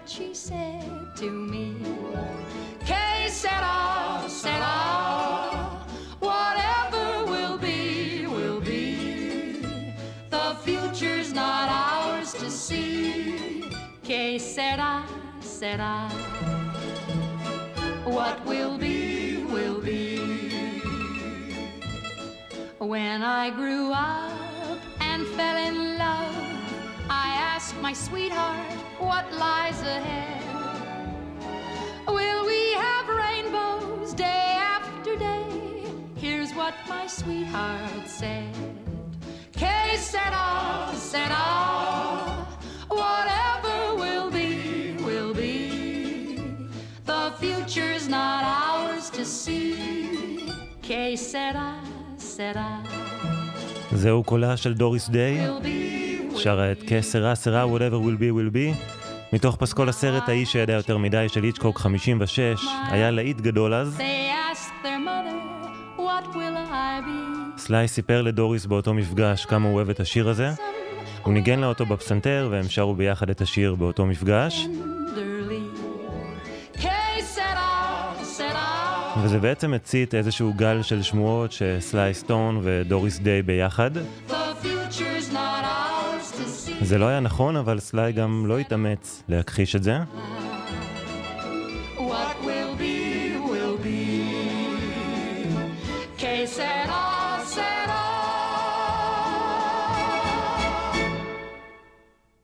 She 0.06 0.34
said 0.34 1.16
to 1.16 1.30
me. 1.30 1.76
Que 2.86 3.30
sera, 3.30 4.24
sera. 4.28 5.86
Whatever 6.20 7.26
will 7.32 7.58
be, 7.58 8.28
will 8.28 8.60
be. 8.60 9.64
The 10.30 10.56
future's 10.64 11.34
not 11.34 11.70
ours 11.70 12.34
to 12.34 12.50
see. 12.52 13.64
Que 14.04 14.40
sera, 14.40 15.06
sera. 15.40 16.10
What 18.04 18.46
will 18.46 18.78
be, 18.78 19.44
will 19.46 19.80
be. 19.80 20.18
When 22.80 23.24
I 23.24 23.50
grew 23.52 23.94
up 23.94 24.80
and 25.00 25.26
fell 25.28 25.58
in 25.58 25.98
love, 25.98 26.36
I 27.10 27.30
asked 27.40 27.76
my 27.82 27.94
sweetheart 27.94 28.83
what 28.99 29.25
lies 29.33 29.81
ahead. 29.83 30.43
Will 32.07 32.47
we 32.47 32.63
have 32.85 33.07
rainbows 33.25 34.15
day 34.15 34.47
after 34.77 35.17
day? 35.17 35.47
Here's 36.17 36.53
what 36.55 36.75
my 36.89 37.07
sweetheart 37.07 38.07
said. 38.07 38.55
Que 39.53 39.97
sera, 39.97 40.91
sera. 40.95 41.47
Whatever 42.89 43.77
will 44.03 44.31
be, 44.31 44.95
will 45.07 45.33
be. 45.35 46.51
The 47.05 47.33
future's 47.41 48.09
not 48.09 48.43
ours 48.45 49.11
to 49.11 49.25
see. 49.25 50.51
Que 50.83 51.17
sera, 51.17 51.71
sera. 52.17 52.83
זהו 53.93 54.23
קולה 54.25 54.57
של 54.57 54.75
דוריס 54.75 55.09
דיי, 55.09 55.49
Will 55.49 55.61
be, 55.61 55.65
will 55.65 55.92
שרה 56.38 56.72
את 56.72 56.84
כסרה 56.88 57.36
סרה 57.36 57.64
whatever 57.64 58.06
will 58.06 58.20
be 58.20 58.34
will 58.38 58.56
be, 58.56 58.94
מתוך 59.34 59.56
פסקול 59.56 59.90
הסרט 59.90 60.30
האיש 60.30 60.52
שידע 60.52 60.74
יותר 60.74 60.98
מדי 60.98 61.30
של 61.30 61.44
היצ'קוק 61.44 61.80
56, 61.80 62.66
היה 62.88 63.12
להיט 63.12 63.42
גדול 63.42 63.74
אז. 63.74 64.02
סליי 67.58 67.88
סיפר 67.88 68.22
לדוריס 68.22 68.66
באותו 68.66 68.94
מפגש 68.94 69.46
כמה 69.46 69.68
הוא 69.68 69.76
אוהב 69.76 69.90
את 69.90 70.00
השיר 70.00 70.30
הזה. 70.30 70.50
הוא 71.24 71.34
ניגן 71.34 71.60
לה 71.60 71.68
אותו 71.68 71.86
בפסנתר 71.86 72.48
והם 72.52 72.70
שרו 72.70 72.96
ביחד 72.96 73.30
את 73.30 73.42
השיר 73.42 73.76
באותו 73.76 74.06
מפגש. 74.06 74.68
וזה 79.24 79.40
בעצם 79.40 79.74
הצית 79.74 80.16
איזשהו 80.16 80.54
גל 80.54 80.82
של 80.82 81.02
שמועות 81.02 81.52
שסליי 81.52 82.14
סטון 82.14 82.60
ודוריס 82.64 83.20
דיי 83.20 83.42
ביחד. 83.42 83.92
The 83.98 84.32
future's 84.64 85.34
not. 85.34 85.63
זה 86.84 86.98
לא 86.98 87.06
היה 87.06 87.20
נכון, 87.20 87.56
אבל 87.56 87.80
סליי 87.80 88.14
גם 88.14 88.46
לא 88.48 88.60
התאמץ 88.60 89.24
להכחיש 89.30 89.76
את 89.76 89.84
זה. 89.84 89.98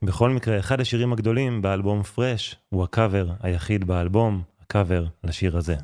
בכל 0.02 0.30
מקרה, 0.30 0.58
אחד 0.58 0.80
השירים 0.80 1.12
הגדולים 1.12 1.62
באלבום 1.62 2.02
פרש 2.02 2.56
הוא 2.68 2.84
הקאבר 2.84 3.26
היחיד 3.40 3.84
באלבום, 3.84 4.42
הקאבר 4.62 5.04
לשיר 5.24 5.56
הזה. 5.56 5.76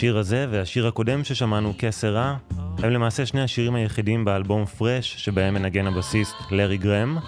השיר 0.00 0.18
הזה 0.18 0.46
והשיר 0.50 0.86
הקודם 0.86 1.24
ששמענו, 1.24 1.74
כסרה, 1.78 2.36
הם 2.78 2.90
למעשה 2.90 3.26
שני 3.26 3.42
השירים 3.42 3.74
היחידים 3.74 4.24
באלבום 4.24 4.64
פרש 4.64 5.14
שבהם 5.18 5.54
מנגן 5.54 5.86
הבסיסט 5.86 6.34
לארי 6.50 6.76
גרם. 6.76 7.18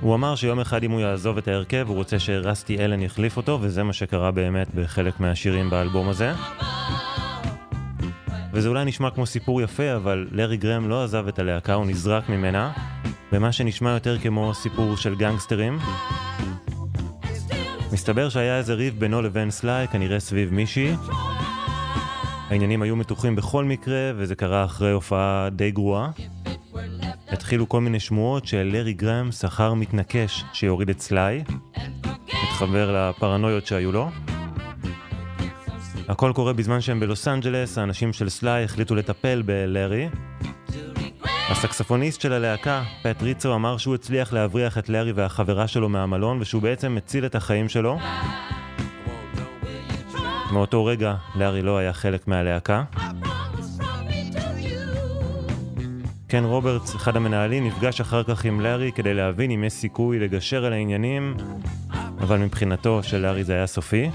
הוא 0.00 0.14
אמר 0.14 0.36
שיום 0.36 0.60
אחד 0.60 0.82
אם 0.84 0.90
הוא 0.90 1.00
יעזוב 1.00 1.38
את 1.38 1.48
ההרכב 1.48 1.84
הוא 1.88 1.96
רוצה 1.96 2.18
שרסטי 2.18 2.78
אלן 2.78 3.02
יחליף 3.02 3.36
אותו 3.36 3.58
וזה 3.60 3.82
מה 3.82 3.92
שקרה 3.92 4.30
באמת 4.30 4.74
בחלק 4.74 5.20
מהשירים 5.20 5.70
באלבום 5.70 6.08
הזה. 6.08 6.32
וזה 8.52 8.68
אולי 8.68 8.84
נשמע 8.84 9.10
כמו 9.10 9.26
סיפור 9.26 9.62
יפה 9.62 9.96
אבל 9.96 10.28
לארי 10.30 10.56
גרם 10.56 10.88
לא 10.88 11.04
עזב 11.04 11.28
את 11.28 11.38
הלהקה, 11.38 11.74
הוא 11.74 11.86
נזרק 11.86 12.28
ממנה 12.28 12.72
במה 13.32 13.52
שנשמע 13.52 13.90
יותר 13.90 14.18
כמו 14.18 14.54
סיפור 14.54 14.96
של 14.96 15.14
גנגסטרים. 15.14 15.78
מסתבר 17.94 18.28
שהיה 18.28 18.58
איזה 18.58 18.74
ריב 18.74 18.94
בינו 18.98 19.22
לבין 19.22 19.50
סליי, 19.50 19.88
כנראה 19.88 20.20
סביב 20.20 20.54
מישהי. 20.54 20.94
העניינים 22.50 22.82
היו 22.82 22.96
מתוחים 22.96 23.36
בכל 23.36 23.64
מקרה, 23.64 24.12
וזה 24.16 24.34
קרה 24.34 24.64
אחרי 24.64 24.90
הופעה 24.90 25.48
די 25.50 25.70
גרועה. 25.70 26.10
התחילו 27.28 27.68
כל 27.68 27.80
מיני 27.80 28.00
שמועות 28.00 28.46
שלארי 28.46 28.92
גרם 28.92 29.32
שכר 29.32 29.74
מתנקש 29.74 30.44
שיוריד 30.52 30.90
את 30.90 31.00
סליי, 31.00 31.44
מתחבר 32.44 33.10
לפרנויות 33.10 33.66
שהיו 33.66 33.92
לו. 33.92 34.10
הכל 36.08 36.32
קורה 36.34 36.52
בזמן 36.52 36.80
שהם 36.80 37.00
בלוס 37.00 37.28
אנג'לס, 37.28 37.78
האנשים 37.78 38.12
של 38.12 38.28
סליי 38.28 38.64
החליטו 38.64 38.94
לטפל 38.94 39.42
בלארי. 39.42 40.08
הסקספוניסט 41.56 42.20
של 42.20 42.32
הלהקה, 42.32 42.82
פט 43.02 43.22
ריצו, 43.22 43.54
אמר 43.54 43.76
שהוא 43.76 43.94
הצליח 43.94 44.32
להבריח 44.32 44.78
את 44.78 44.88
לארי 44.88 45.12
והחברה 45.12 45.66
שלו 45.66 45.88
מהמלון 45.88 46.40
ושהוא 46.40 46.62
בעצם 46.62 46.94
מציל 46.94 47.26
את 47.26 47.34
החיים 47.34 47.68
שלו. 47.68 47.98
מאותו 50.52 50.84
רגע, 50.84 51.14
לארי 51.34 51.62
לא 51.62 51.78
היה 51.78 51.92
חלק 51.92 52.28
מהלהקה. 52.28 52.84
קן 56.26 56.44
רוברטס, 56.44 56.96
אחד 56.96 57.16
המנהלים, 57.16 57.66
נפגש 57.66 58.00
אחר 58.00 58.22
כך 58.22 58.44
עם 58.44 58.60
לארי 58.60 58.92
כדי 58.94 59.14
להבין 59.14 59.50
אם 59.50 59.64
יש 59.64 59.72
סיכוי 59.72 60.18
לגשר 60.18 60.64
על 60.64 60.72
העניינים, 60.72 61.36
אבל 62.20 62.38
מבחינתו 62.38 63.02
של 63.02 63.18
לארי 63.18 63.44
זה 63.44 63.52
היה 63.52 63.66
סופי. 63.66 64.10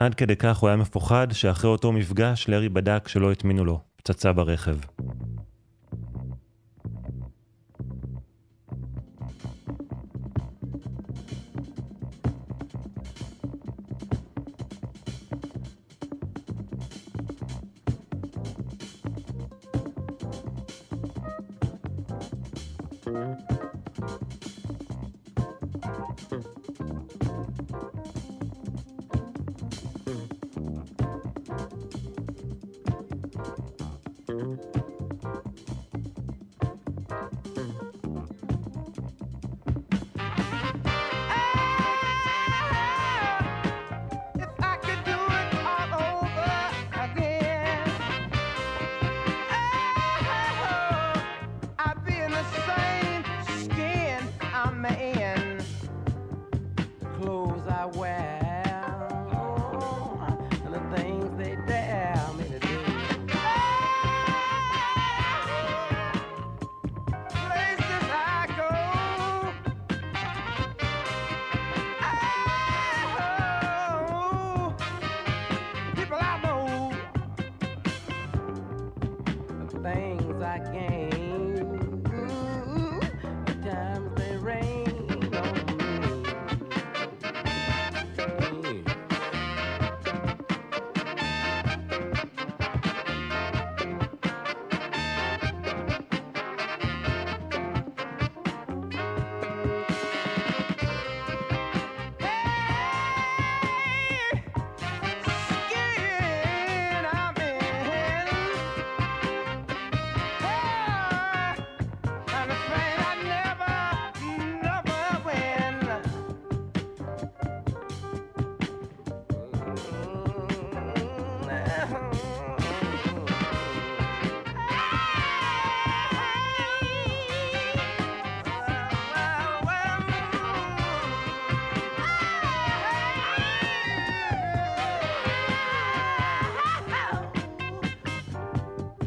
עד 0.00 0.14
כדי 0.14 0.36
כך 0.36 0.58
הוא 0.58 0.68
היה 0.68 0.76
מפוחד 0.76 1.26
שאחרי 1.32 1.70
אותו 1.70 1.92
מפגש 1.92 2.48
לארי 2.48 2.68
בדק 2.68 3.08
שלא 3.08 3.32
הטמינו 3.32 3.64
לו 3.64 3.80
פצצה 3.96 4.32
ברכב. 4.32 4.76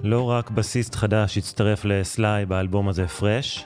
לא 0.03 0.29
רק 0.29 0.49
בסיסט 0.49 0.95
חדש 0.95 1.37
הצטרף 1.37 1.85
לסליי 1.85 2.45
באלבום 2.45 2.89
הזה 2.89 3.07
פרש. 3.07 3.65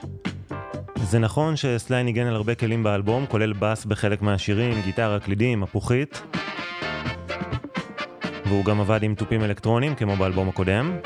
זה 0.96 1.18
נכון 1.18 1.56
שסליי 1.56 2.04
ניגן 2.04 2.26
על 2.26 2.34
הרבה 2.34 2.54
כלים 2.54 2.82
באלבום, 2.82 3.26
כולל 3.26 3.52
בס 3.52 3.84
בחלק 3.84 4.22
מהשירים, 4.22 4.82
גיטרה, 4.84 5.20
קלידים, 5.20 5.60
מפוחית. 5.60 6.22
והוא 8.46 8.64
גם 8.64 8.80
עבד 8.80 9.02
עם 9.02 9.14
תופים 9.14 9.44
אלקטרונים, 9.44 9.94
כמו 9.94 10.16
באלבום 10.16 10.48
הקודם. 10.48 10.98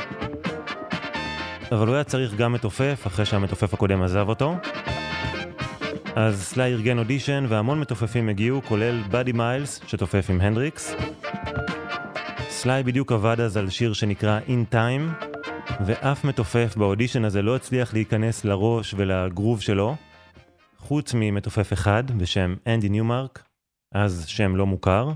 אבל 1.73 1.87
הוא 1.87 1.95
היה 1.95 2.05
צריך 2.05 2.35
גם 2.35 2.53
מתופף, 2.53 3.05
אחרי 3.07 3.25
שהמתופף 3.25 3.75
הקודם 3.75 4.03
עזב 4.03 4.29
אותו. 4.29 4.57
אז 6.17 6.43
סליי 6.43 6.73
ארגן 6.73 6.99
אודישן, 6.99 7.45
והמון 7.49 7.81
מתופפים 7.81 8.29
הגיעו, 8.29 8.63
כולל 8.69 9.03
באדי 9.11 9.33
מיילס, 9.33 9.81
שתופף 9.87 10.27
עם 10.31 10.41
הנדריקס. 10.41 10.95
סליי 12.63 12.83
בדיוק 12.83 13.13
עבד 13.13 13.41
אז 13.41 13.57
על 13.57 13.71
שיר 13.71 13.93
שנקרא 13.93 14.41
In 14.47 14.75
Time, 14.75 15.25
ואף 15.87 16.25
מתופף 16.25 16.75
באודישן 16.77 17.25
הזה 17.25 17.43
לא 17.43 17.57
הצליח 17.57 17.95
להיכנס 17.95 18.45
לראש 18.45 18.95
ולגרוב 18.99 19.61
שלו, 19.61 19.97
חוץ 20.79 21.15
ממתופף 21.15 21.73
אחד 21.73 22.11
בשם 22.19 22.55
אנדי 22.67 22.89
ניומרק, 22.89 23.45
אז 23.95 24.25
שם 24.27 24.57
לא 24.57 24.67
מוכר. 24.67 25.11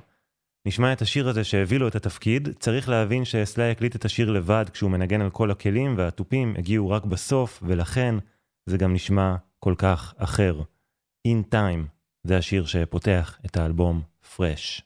נשמע 0.66 0.92
את 0.92 1.02
השיר 1.02 1.28
הזה 1.28 1.44
שהביא 1.44 1.78
לו 1.78 1.88
את 1.88 1.94
התפקיד, 1.94 2.48
צריך 2.58 2.88
להבין 2.88 3.24
שסליי 3.24 3.70
הקליט 3.70 3.96
את 3.96 4.04
השיר 4.04 4.30
לבד 4.30 4.64
כשהוא 4.72 4.90
מנגן 4.90 5.20
על 5.20 5.30
כל 5.30 5.50
הכלים 5.50 5.94
והתופים 5.96 6.54
הגיעו 6.58 6.90
רק 6.90 7.04
בסוף, 7.04 7.62
ולכן 7.66 8.14
זה 8.66 8.78
גם 8.78 8.94
נשמע 8.94 9.36
כל 9.58 9.74
כך 9.78 10.14
אחר. 10.18 10.60
In 11.28 11.54
Time 11.54 11.88
זה 12.24 12.36
השיר 12.36 12.66
שפותח 12.66 13.38
את 13.46 13.56
האלבום 13.56 14.02
Fresh. 14.36 14.82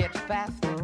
Get 0.00 0.16
faster. 0.26 0.79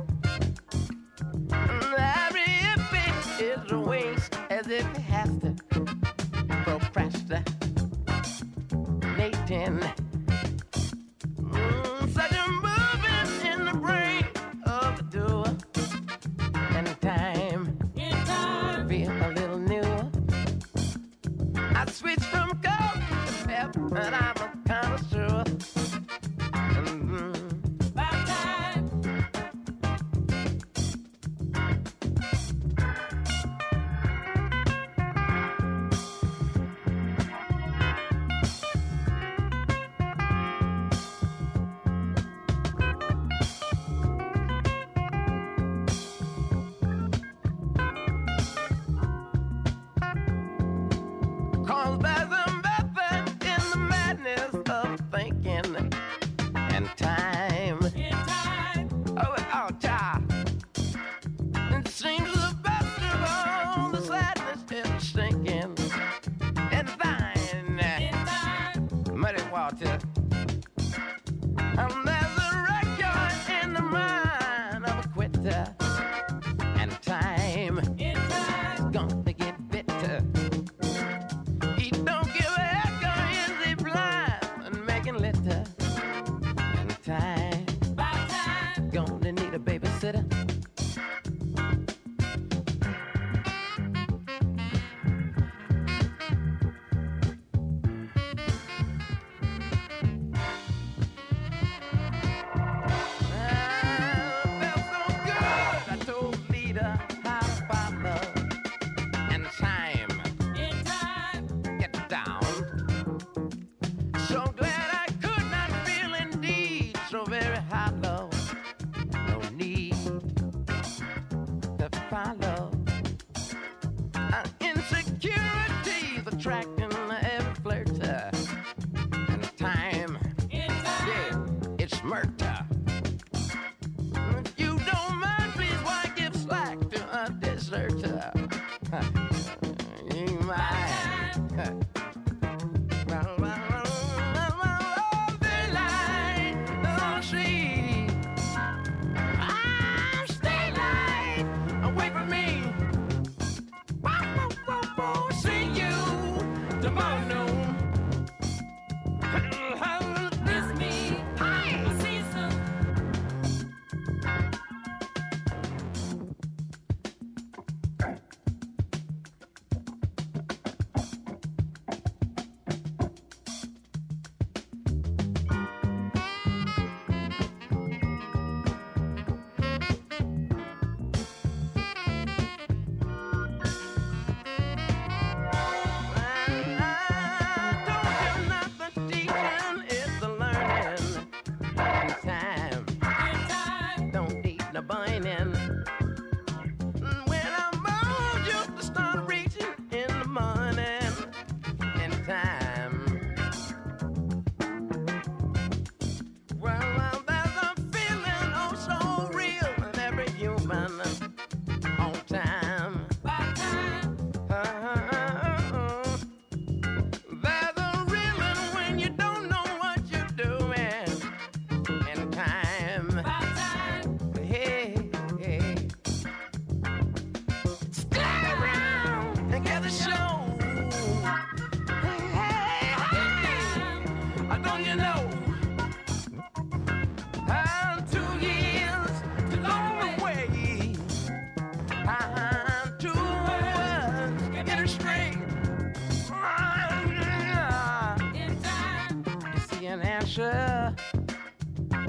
Dancer 250.36 250.94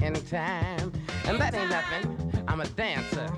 in 0.02 0.14
time. 0.26 0.92
And 1.24 1.40
that 1.40 1.54
ain't 1.54 1.70
nothing. 1.70 2.44
I'm 2.46 2.60
a 2.60 2.66
dancer. 2.66 3.28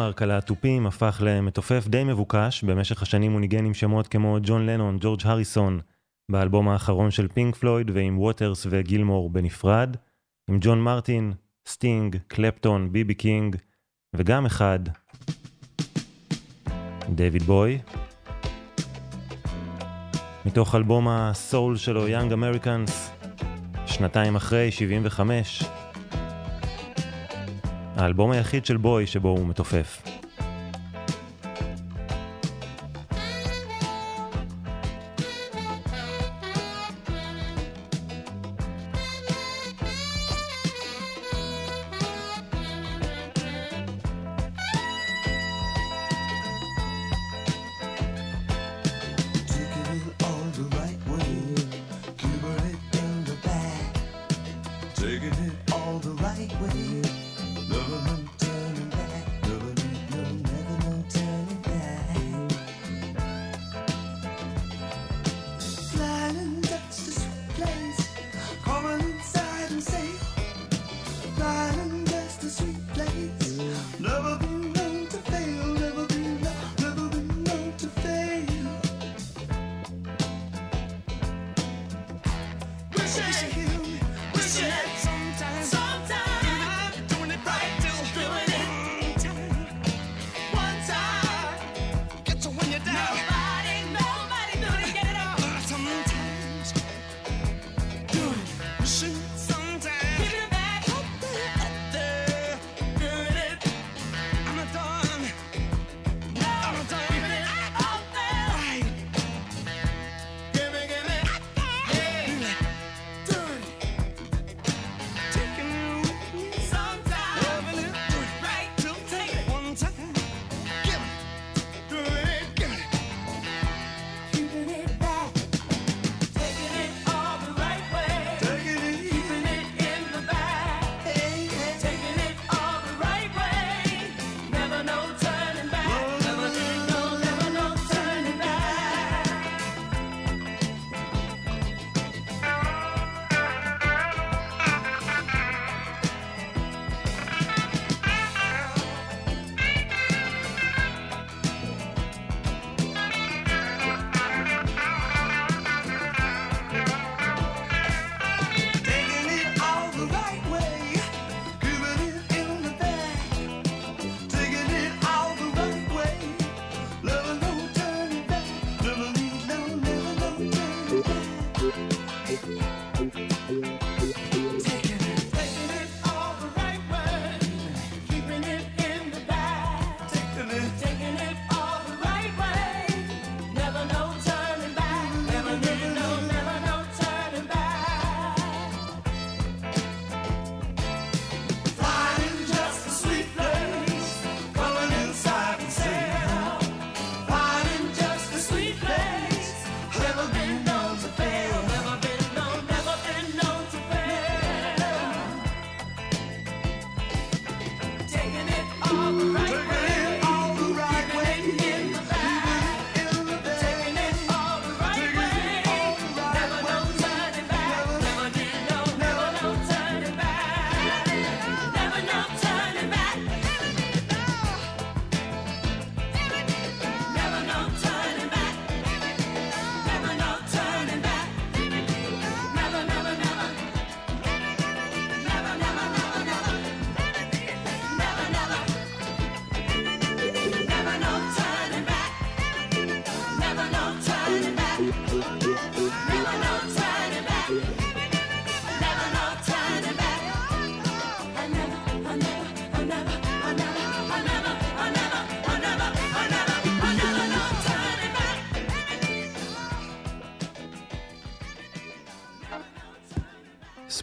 אנדי 0.00 0.08
ניומרק 0.08 0.22
על 0.22 0.30
התופים 0.30 0.86
הפך 0.86 1.22
למתופף 1.24 1.88
די 1.88 2.04
מבוקש, 2.04 2.62
במשך 2.62 3.02
השנים 3.02 3.32
הוא 3.32 3.40
ניגן 3.40 3.64
עם 3.64 3.74
שמות 3.74 4.08
כמו 4.08 4.38
ג'ון 4.42 4.66
לנון, 4.66 4.98
ג'ורג' 5.00 5.20
הריסון, 5.24 5.80
באלבום 6.30 6.68
האחרון 6.68 7.10
של 7.10 7.28
פינק 7.28 7.56
פלויד 7.56 7.90
ועם 7.90 8.18
ווטרס 8.18 8.66
וגילמור 8.70 9.30
בנפרד, 9.30 9.96
עם 10.50 10.58
ג'ון 10.60 10.80
מרטין, 10.80 11.32
סטינג, 11.68 12.16
קלפטון, 12.28 12.92
ביבי 12.92 13.14
קינג, 13.14 13.56
וגם 14.16 14.46
אחד, 14.46 14.78
דייוויד 17.08 17.42
בואי. 17.42 17.78
מתוך 20.46 20.74
אלבום 20.74 21.08
הסול 21.08 21.76
שלו, 21.76 22.08
Young 22.08 22.32
Americans, 22.32 23.10
שנתיים 23.86 24.36
אחרי, 24.36 24.70
75, 24.70 25.62
האלבום 28.00 28.30
היחיד 28.30 28.66
של 28.66 28.76
בוי 28.76 29.06
שבו 29.06 29.28
הוא 29.28 29.46
מתופף. 29.46 30.02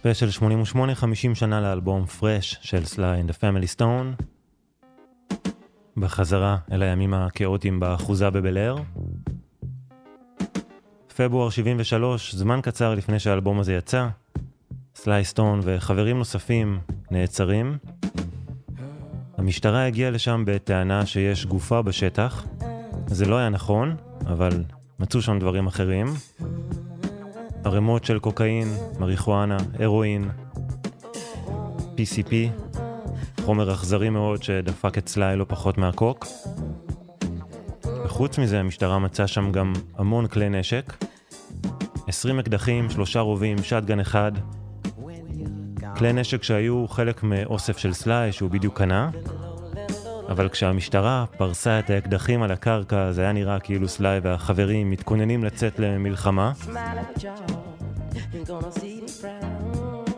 ספיישל 0.08 0.30
88 0.30 0.96
50 0.96 1.36
שנה 1.36 1.62
לאלבום 1.62 2.06
Fresh 2.06 2.60
של 2.62 2.86
סליי 2.86 3.24
the 3.28 3.32
Family 3.32 3.78
Stone. 3.78 4.24
בחזרה 5.98 6.58
אל 6.72 6.84
הימים 6.84 7.14
הכאוטיים 7.14 7.80
באחוזה 7.80 8.30
בבל 8.30 8.58
אר. 8.58 8.78
פברואר 11.16 11.50
73, 11.50 12.36
זמן 12.36 12.60
קצר 12.64 12.96
לפני 12.96 13.20
שהאלבום 13.20 13.60
הזה 13.60 13.74
יצא, 13.74 14.08
סליי 14.96 15.26
סטון 15.26 15.60
וחברים 15.64 16.18
נוספים 16.18 16.80
נעצרים. 17.12 17.78
המשטרה 19.38 19.86
הגיעה 19.86 20.12
לשם 20.12 20.44
בטענה 20.48 21.06
שיש 21.06 21.46
גופה 21.46 21.82
בשטח. 21.82 22.46
זה 23.08 23.26
לא 23.26 23.36
היה 23.38 23.50
נכון, 23.50 23.96
אבל 24.26 24.64
מצאו 25.00 25.22
שם 25.22 25.40
דברים 25.40 25.68
אחרים. 25.68 26.08
ערימות 27.64 28.06
של 28.06 28.20
קוקאין, 28.20 28.68
מריחואנה, 29.00 29.58
הרואין, 29.80 30.30
PCP, 31.98 32.34
חומר 33.42 33.74
אכזרי 33.74 34.10
מאוד 34.10 34.44
שדפק 34.44 34.98
את 34.98 35.08
סליי 35.08 35.36
לא 35.36 35.46
פחות 35.48 35.78
מהקוק. 35.78 36.26
וחוץ 38.06 38.38
מזה, 38.40 38.60
המשטרה 38.60 39.00
מצאה 39.00 39.28
שם 39.28 39.52
גם 39.52 39.74
המון 39.98 40.28
כלי 40.28 40.50
נשק. 40.50 40.94
20 42.08 42.40
אקדחים, 42.40 42.90
שלושה 42.90 43.20
רובים, 43.20 43.58
שטגן 43.64 44.00
אחד. 44.00 44.32
כלי 45.98 46.14
נשק 46.14 46.44
שהיו 46.44 46.88
חלק 46.88 47.24
מאוסף 47.24 47.78
של 47.78 47.94
סליי 47.94 48.32
שהוא 48.32 48.50
בדיוק 48.50 48.78
קנה. 48.78 49.10
אבל 50.30 50.50
כשהמשטרה 50.50 51.26
פרסה 51.38 51.80
את 51.80 51.90
האקדחים 51.90 52.44
על 52.44 52.52
הקרקע, 52.52 53.12
זה 53.12 53.22
היה 53.22 53.32
נראה 53.32 53.60
כאילו 53.60 53.88
סליי 53.88 54.20
והחברים 54.24 54.90
מתכוננים 54.90 55.44
לצאת 55.44 55.80
למלחמה. 55.80 56.52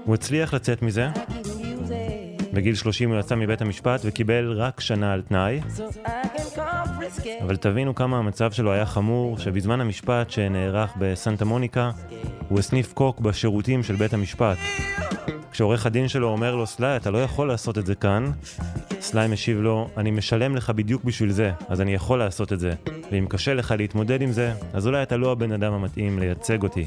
הוא 0.06 0.14
הצליח 0.14 0.54
לצאת 0.54 0.82
מזה. 0.82 1.10
בגיל 2.54 2.76
30 2.76 3.12
הוא 3.12 3.20
יצא 3.20 3.36
מבית 3.36 3.62
המשפט 3.62 4.02
וקיבל 4.04 4.52
רק 4.52 4.80
שנה 4.80 5.14
על 5.14 5.22
תנאי. 5.22 5.62
אבל 7.42 7.58
תבינו 7.58 7.96
כמה 7.96 8.18
המצב 8.18 8.52
שלו 8.52 8.72
היה 8.72 8.86
חמור, 8.86 9.38
שבזמן 9.38 9.82
המשפט 9.82 10.30
שנערך 10.30 10.94
בסנטה 10.98 11.46
מוניקה, 11.46 11.92
הוא 12.48 12.60
הסניף 12.60 12.94
קוק 12.94 13.20
בשירותים 13.20 13.84
של 13.84 13.96
בית 13.96 14.14
המשפט. 14.14 14.58
כשעורך 15.60 15.86
הדין 15.86 16.08
שלו 16.08 16.28
אומר 16.28 16.56
לו, 16.56 16.66
סליי, 16.66 16.96
אתה 16.96 17.12
לא 17.12 17.24
יכול 17.24 17.48
לעשות 17.48 17.78
את 17.78 17.86
זה 17.86 17.96
כאן, 17.96 18.32
סליי 19.02 19.28
משיב 19.28 19.62
לו, 19.62 19.90
אני 19.98 20.12
משלם 20.12 20.56
לך 20.56 20.70
בדיוק 20.70 21.04
בשביל 21.04 21.32
זה, 21.32 21.52
אז 21.70 21.82
אני 21.82 21.94
יכול 21.94 22.20
לעשות 22.20 22.54
את 22.54 22.60
זה. 22.60 22.72
ואם 23.12 23.26
קשה 23.30 23.54
לך 23.54 23.74
להתמודד 23.78 24.22
עם 24.22 24.32
זה, 24.32 24.54
אז 24.74 24.88
אולי 24.88 25.04
אתה 25.04 25.18
לא 25.18 25.32
הבן 25.32 25.52
אדם 25.52 25.74
המתאים 25.74 26.20
לייצג 26.20 26.64
אותי. 26.64 26.86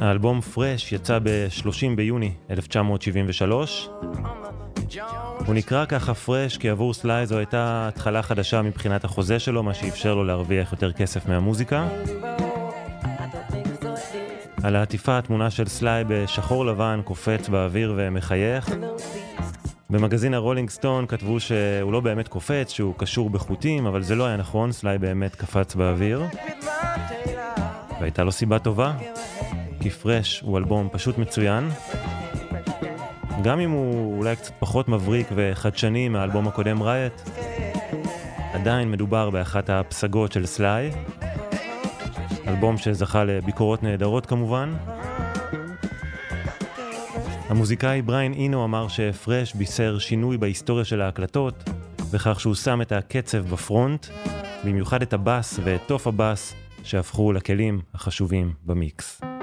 האלבום 0.00 0.40
Fresh 0.40 0.92
יצא 0.92 1.18
ב-30 1.22 1.96
ביוני 1.96 2.32
1973. 2.50 3.88
הוא 5.46 5.54
נקרא 5.54 5.84
ככה 5.84 6.14
Fresh 6.14 6.56
כי 6.56 6.68
עבור 6.68 6.94
סליי 6.94 7.26
זו 7.26 7.38
הייתה 7.38 7.88
התחלה 7.88 8.22
חדשה 8.22 8.62
מבחינת 8.62 9.04
החוזה 9.04 9.38
שלו, 9.38 9.62
מה 9.62 9.74
שאפשר 9.74 10.14
לו 10.14 10.24
להרוויח 10.24 10.72
יותר 10.72 10.92
כסף 10.92 11.28
מהמוזיקה. 11.28 11.88
על 14.64 14.76
העטיפה 14.76 15.18
התמונה 15.18 15.50
של 15.50 15.68
סליי 15.68 16.04
בשחור 16.08 16.66
לבן 16.66 17.00
קופץ 17.04 17.48
באוויר 17.48 17.94
ומחייך. 17.96 18.70
במגזין 19.90 20.34
ה 20.34 20.38
Rolling 20.38 20.70
Stone 20.70 21.06
כתבו 21.06 21.40
שהוא 21.40 21.92
לא 21.92 22.00
באמת 22.00 22.28
קופץ, 22.28 22.70
שהוא 22.70 22.94
קשור 22.96 23.30
בחוטים, 23.30 23.86
אבל 23.86 24.02
זה 24.02 24.14
לא 24.14 24.26
היה 24.26 24.36
נכון, 24.36 24.72
סליי 24.72 24.98
באמת 24.98 25.34
קפץ 25.34 25.74
באוויר. 25.74 26.22
והייתה 28.00 28.24
לו 28.24 28.32
סיבה 28.32 28.58
טובה, 28.58 28.92
כי 29.80 29.90
פרש 29.90 30.40
הוא 30.40 30.58
אלבום 30.58 30.88
פשוט 30.92 31.18
מצוין. 31.18 31.68
גם 33.42 33.60
אם 33.60 33.70
הוא 33.70 34.18
אולי 34.18 34.36
קצת 34.36 34.52
פחות 34.58 34.88
מבריק 34.88 35.28
וחדשני 35.34 36.08
מהאלבום 36.08 36.48
הקודם 36.48 36.82
רייט, 36.82 37.20
עדיין 38.52 38.90
מדובר 38.90 39.30
באחת 39.30 39.70
הפסגות 39.70 40.32
של 40.32 40.46
סליי. 40.46 40.90
אלבום 42.46 42.76
שזכה 42.76 43.24
לביקורות 43.24 43.82
נהדרות 43.82 44.26
כמובן. 44.26 44.74
המוזיקאי 47.48 48.02
בריין 48.02 48.32
אינו 48.32 48.64
אמר 48.64 48.88
שפרש 48.88 49.54
בישר 49.54 49.98
שינוי 49.98 50.38
בהיסטוריה 50.38 50.84
של 50.84 51.00
ההקלטות, 51.00 51.54
בכך 52.12 52.40
שהוא 52.40 52.54
שם 52.54 52.82
את 52.82 52.92
הקצב 52.92 53.38
בפרונט, 53.38 54.06
במיוחד 54.64 55.02
את 55.02 55.12
הבאס 55.12 55.60
ואת 55.64 55.80
תוף 55.86 56.06
הבאס 56.06 56.54
שהפכו 56.82 57.32
לכלים 57.32 57.80
החשובים 57.94 58.52
במיקס. 58.64 59.33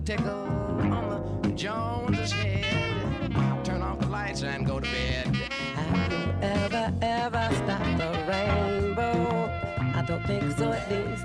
Little 0.00 0.16
tickle 0.16 0.92
on 0.92 1.42
the 1.42 1.50
Jones's 1.50 2.32
head. 2.32 3.64
Turn 3.64 3.82
off 3.82 3.98
the 4.00 4.06
lights 4.06 4.42
and 4.42 4.66
go 4.66 4.80
to 4.80 4.90
bed. 4.90 5.36
I'll 5.76 6.44
ever, 6.44 6.92
ever 7.02 7.48
stop 7.54 7.84
the 7.98 8.10
rainbow. 8.28 9.50
I 9.78 10.02
don't 10.06 10.24
think 10.26 10.56
so, 10.56 10.72
at 10.72 10.90
least. 10.90 11.24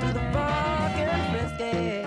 To 0.00 0.12
the 0.12 0.20
and 0.98 1.30
frisky 1.30 2.02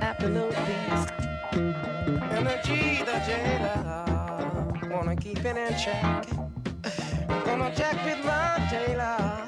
afternoon 0.00 0.52
feast. 0.52 1.12
And 1.52 2.46
the 2.46 2.58
G, 2.64 3.02
the 3.04 3.22
jailer, 3.26 4.90
wanna 4.90 5.16
keep 5.16 5.44
it 5.44 5.56
in 5.56 5.76
check. 5.76 6.26
Gonna 7.44 7.74
check 7.74 8.04
with 8.04 8.24
my 8.24 8.66
tailor. 8.70 9.41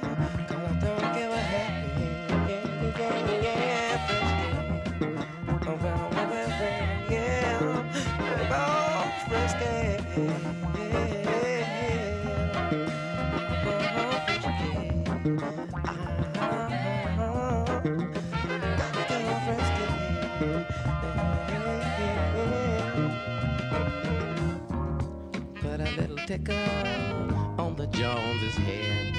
Tickle 26.35 26.57
on 27.61 27.76
the 27.76 27.87
Jones's 27.87 28.57
head. 28.57 29.14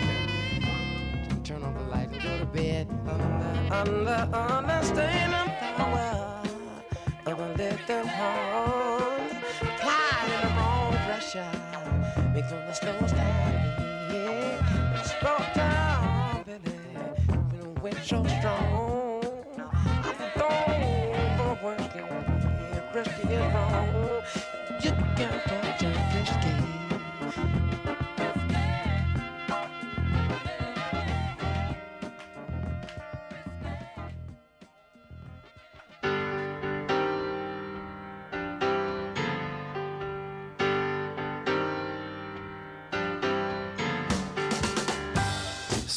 turn 1.45 1.63
on 1.63 1.73
the 1.73 1.83
light 1.83 2.09
and 2.11 2.21
go 2.21 2.39
to 2.39 2.45
bed 2.45 2.89
under, 3.07 3.73
under 3.73 4.35
understanding 4.35 5.53
power 5.77 6.43
of 7.25 7.39
a 7.39 7.47
little 7.55 8.07
horn. 8.07 9.29
Clyde 9.79 10.29
in 10.33 10.41
the 10.41 10.51
wrong 10.57 10.91
pressure, 11.05 11.51
make 12.33 12.49
them 12.49 12.67
the 12.67 12.73
slow 12.73 12.99
down. 12.99 13.53
Yeah, 14.11 15.01
slow 15.03 15.37
down, 15.55 16.43
Billy. 16.43 16.75
The 17.57 17.69
wind 17.79 17.97
so 18.03 18.25
strong, 18.25 18.74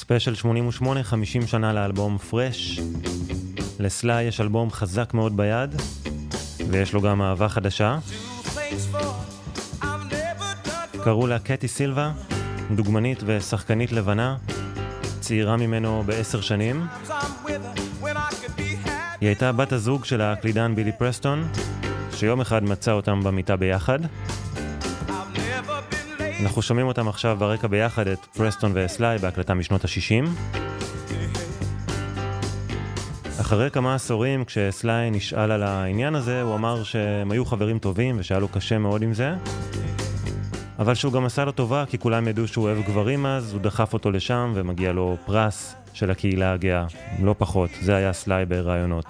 ספיישל 0.09 0.35
88, 0.35 1.03
50 1.03 1.47
שנה 1.47 1.73
לאלבום 1.73 2.19
Fresh. 2.19 2.81
לסליי 3.79 4.25
יש 4.25 4.41
אלבום 4.41 4.71
חזק 4.71 5.15
מאוד 5.15 5.37
ביד, 5.37 5.75
ויש 6.71 6.93
לו 6.93 7.01
גם 7.01 7.23
אהבה 7.23 7.49
חדשה. 7.49 7.99
קראו 11.05 11.27
לה 11.27 11.39
קטי 11.39 11.69
סילבה, 11.69 12.13
דוגמנית 12.75 13.23
ושחקנית 13.27 13.93
לבנה, 13.93 14.37
צעירה 15.21 15.57
ממנו 15.57 16.03
בעשר 16.07 16.41
שנים. 16.41 16.87
היא 19.21 19.29
הייתה 19.29 19.53
בת 19.53 19.73
הזוג 19.73 20.05
של 20.05 20.21
הקלידן 20.21 20.75
בילי 20.75 20.93
פרסטון, 20.93 21.49
שיום 22.15 22.41
אחד 22.41 22.65
מצא 22.65 22.93
אותם 22.93 23.21
במיטה 23.25 23.57
ביחד. 23.57 23.99
אנחנו 26.41 26.63
שומעים 26.63 26.87
אותם 26.87 27.09
עכשיו 27.09 27.37
ברקע 27.39 27.67
ביחד, 27.67 28.07
את 28.07 28.19
פרסטון 28.25 28.73
וסליי 28.75 29.19
בהקלטה 29.19 29.55
משנות 29.55 29.85
ה-60. 29.85 30.29
אחרי 33.41 33.71
כמה 33.71 33.95
עשורים, 33.95 34.45
כשסליי 34.45 35.11
נשאל 35.11 35.51
על 35.51 35.63
העניין 35.63 36.15
הזה, 36.15 36.43
הוא 36.43 36.55
אמר 36.55 36.85
שהם 36.85 37.31
היו 37.31 37.45
חברים 37.45 37.79
טובים 37.79 38.17
ושהיה 38.19 38.41
לו 38.41 38.49
קשה 38.49 38.79
מאוד 38.79 39.03
עם 39.03 39.15
זה. 39.15 39.35
אבל 40.79 40.95
שהוא 40.95 41.13
גם 41.13 41.25
עשה 41.25 41.45
לו 41.45 41.53
טובה, 41.53 41.85
כי 41.87 41.99
כולם 41.99 42.29
ידעו 42.29 42.49
שהוא 42.49 42.65
אוהב 42.65 42.79
גברים 42.87 43.27
אז, 43.27 43.53
הוא 43.53 43.61
דחף 43.61 43.93
אותו 43.93 44.11
לשם 44.11 44.53
ומגיע 44.55 44.93
לו 44.93 45.17
פרס 45.27 45.75
של 45.93 46.11
הקהילה 46.11 46.53
הגאה. 46.53 46.87
לא 47.23 47.35
פחות, 47.39 47.71
זה 47.83 47.97
היה 47.97 48.13
סליי 48.13 48.47
ברעיונות. 48.47 49.07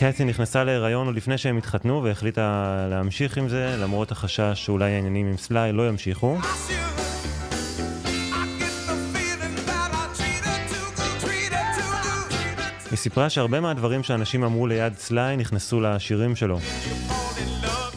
קטי 0.00 0.24
נכנסה 0.24 0.64
להיריון 0.64 1.06
עוד 1.06 1.16
לפני 1.16 1.38
שהם 1.38 1.56
התחתנו 1.56 2.02
והחליטה 2.02 2.76
להמשיך 2.90 3.38
עם 3.38 3.48
זה, 3.48 3.76
למרות 3.78 4.12
החשש 4.12 4.52
שאולי 4.54 4.92
העניינים 4.92 5.26
עם 5.26 5.36
סליי 5.36 5.72
לא 5.72 5.88
ימשיכו. 5.88 6.38
היא 12.90 12.96
סיפרה 12.96 13.30
שהרבה 13.30 13.60
מהדברים 13.60 14.02
שאנשים 14.02 14.44
אמרו 14.44 14.66
ליד 14.66 14.98
סליי 14.98 15.36
נכנסו 15.36 15.80
לשירים 15.80 16.36
שלו. 16.36 16.58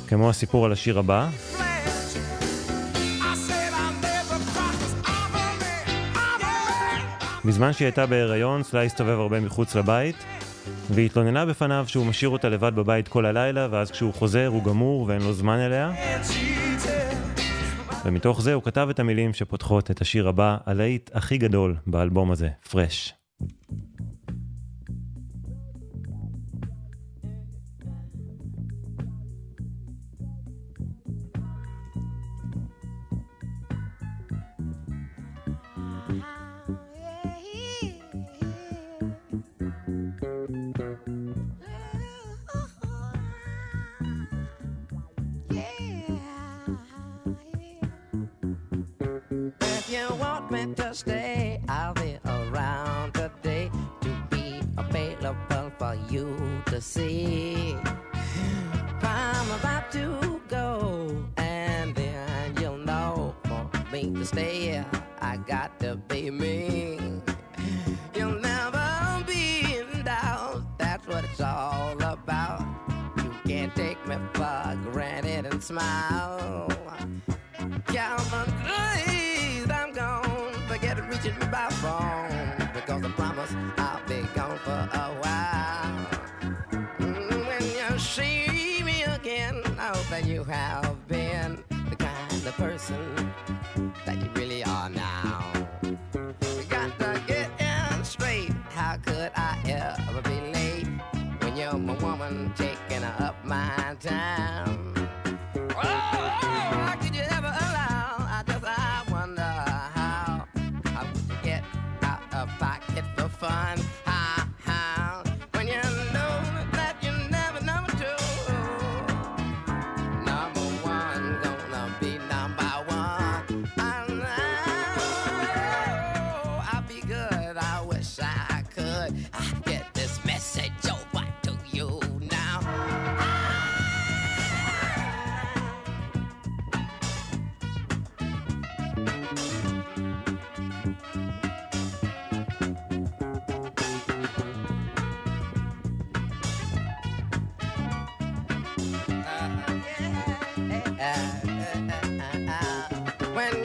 כמו 0.08 0.30
הסיפור 0.30 0.66
על 0.66 0.72
השיר 0.72 0.99
הבא. 0.99 1.30
בזמן 7.45 7.74
שהיא 7.74 7.86
הייתה 7.86 8.06
בהיריון, 8.06 8.64
סליי 8.64 8.86
הסתובב 8.86 9.20
הרבה 9.20 9.39
מחוץ 9.39 9.76
לבית, 9.76 10.16
והיא 10.89 11.05
התלוננה 11.05 11.45
בפניו 11.45 11.86
שהוא 11.88 12.05
משאיר 12.05 12.30
אותה 12.30 12.49
לבד 12.49 12.76
בבית 12.76 13.07
כל 13.07 13.26
הלילה, 13.26 13.68
ואז 13.72 13.91
כשהוא 13.91 14.14
חוזר 14.14 14.47
הוא 14.47 14.64
גמור 14.64 15.05
ואין 15.07 15.22
לו 15.22 15.34
זמן 15.34 15.57
אליה. 15.59 15.91
ומתוך 18.05 18.41
זה 18.41 18.53
הוא 18.53 18.64
כתב 18.64 18.88
את 18.89 18.99
המילים 18.99 19.34
שפותחות 19.34 19.91
את 19.91 20.01
השיר 20.01 20.28
הבא, 20.28 20.57
הלהיט 20.66 21.09
הכי 21.14 21.38
גדול 21.38 21.76
באלבום 21.88 22.32
הזה, 22.32 22.49
פרש. 22.70 23.14
Stay, 50.93 51.61
I'll 51.67 51.93
be 51.93 52.17
around 52.25 53.13
today 53.13 53.71
to 54.01 54.09
be 54.29 54.61
available 54.77 55.71
for 55.77 55.97
you 56.09 56.37
to 56.67 56.79
see. 56.79 57.75
I'm 59.01 59.51
about 59.51 59.91
to 59.93 60.41
go, 60.47 61.25
and 61.37 61.95
then 61.95 62.55
you'll 62.61 62.77
know 62.77 63.35
for 63.45 63.69
me 63.91 64.11
to 64.13 64.25
stay. 64.25 64.83
I 65.19 65.37
got 65.37 65.79
to 65.79 65.95
be 65.95 66.29
me. 66.29 66.99
You'll 68.15 68.39
never 68.39 69.23
be 69.25 69.77
in 69.77 70.03
doubt. 70.03 70.63
That's 70.77 71.07
what 71.07 71.23
it's 71.23 71.41
all 71.41 72.01
about. 72.03 72.65
You 73.17 73.33
can't 73.45 73.75
take 73.75 74.05
me 74.07 74.17
for 74.33 74.77
granted 74.91 75.47
and 75.47 75.63
smile. 75.63 76.22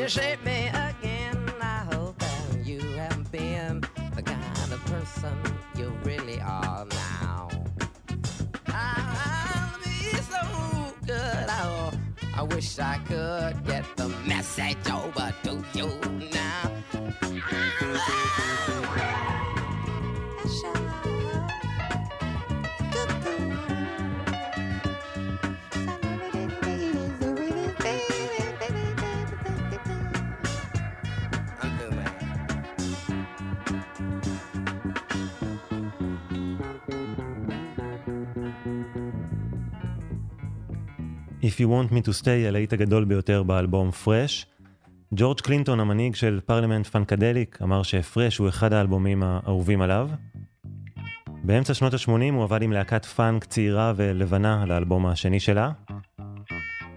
Shape 0.08 0.42
me 0.42 0.68
again, 0.68 1.52
I 1.60 1.86
hope 1.92 2.18
that 2.18 2.64
you 2.64 2.80
have 2.96 3.30
been 3.30 3.82
the 4.16 4.22
kind 4.22 4.72
of 4.72 4.82
person 4.86 5.36
you 5.76 5.92
really 6.02 6.40
are 6.40 6.86
now. 6.86 7.50
I'll 8.68 9.78
be 9.84 10.16
so 10.16 10.94
good. 11.04 11.50
I, 11.50 11.92
I 12.34 12.42
wish 12.42 12.78
I 12.78 12.96
could 13.06 13.67
You 41.58 41.68
Want 41.68 41.92
Me 41.92 42.06
to 42.06 42.22
Stay, 42.22 42.46
הלהיט 42.48 42.72
הגדול 42.72 43.04
ביותר 43.04 43.42
באלבום 43.42 43.90
Fresh. 43.90 44.46
ג'ורג' 45.14 45.40
קלינטון, 45.40 45.80
המנהיג 45.80 46.14
של 46.14 46.40
Parliament 46.46 46.86
Funkadelic, 46.86 47.58
אמר 47.62 47.82
ש 47.82 47.98
Fresh 47.98 48.36
הוא 48.36 48.48
אחד 48.48 48.72
האלבומים 48.72 49.22
האהובים 49.22 49.82
עליו. 49.82 50.08
באמצע 51.44 51.74
שנות 51.74 51.94
ה-80 51.94 52.32
הוא 52.32 52.42
עבד 52.42 52.62
עם 52.62 52.72
להקת 52.72 53.04
פאנק 53.04 53.44
צעירה 53.44 53.92
ולבנה 53.96 54.62
על 54.62 54.70
האלבום 54.70 55.06
השני 55.06 55.40
שלה. 55.40 55.70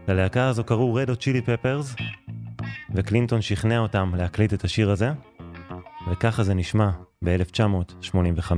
ללהקה 0.07 0.47
הזו 0.47 0.63
קראו 0.63 0.99
Red 0.99 1.07
Hot 1.07 1.21
Chili 1.21 1.47
Peppers, 1.47 2.03
וקלינטון 2.95 3.41
שכנע 3.41 3.79
אותם 3.79 4.11
להקליט 4.17 4.53
את 4.53 4.63
השיר 4.63 4.91
הזה, 4.91 5.11
וככה 6.11 6.43
זה 6.43 6.53
נשמע 6.53 6.89
ב-1985. 7.23 8.51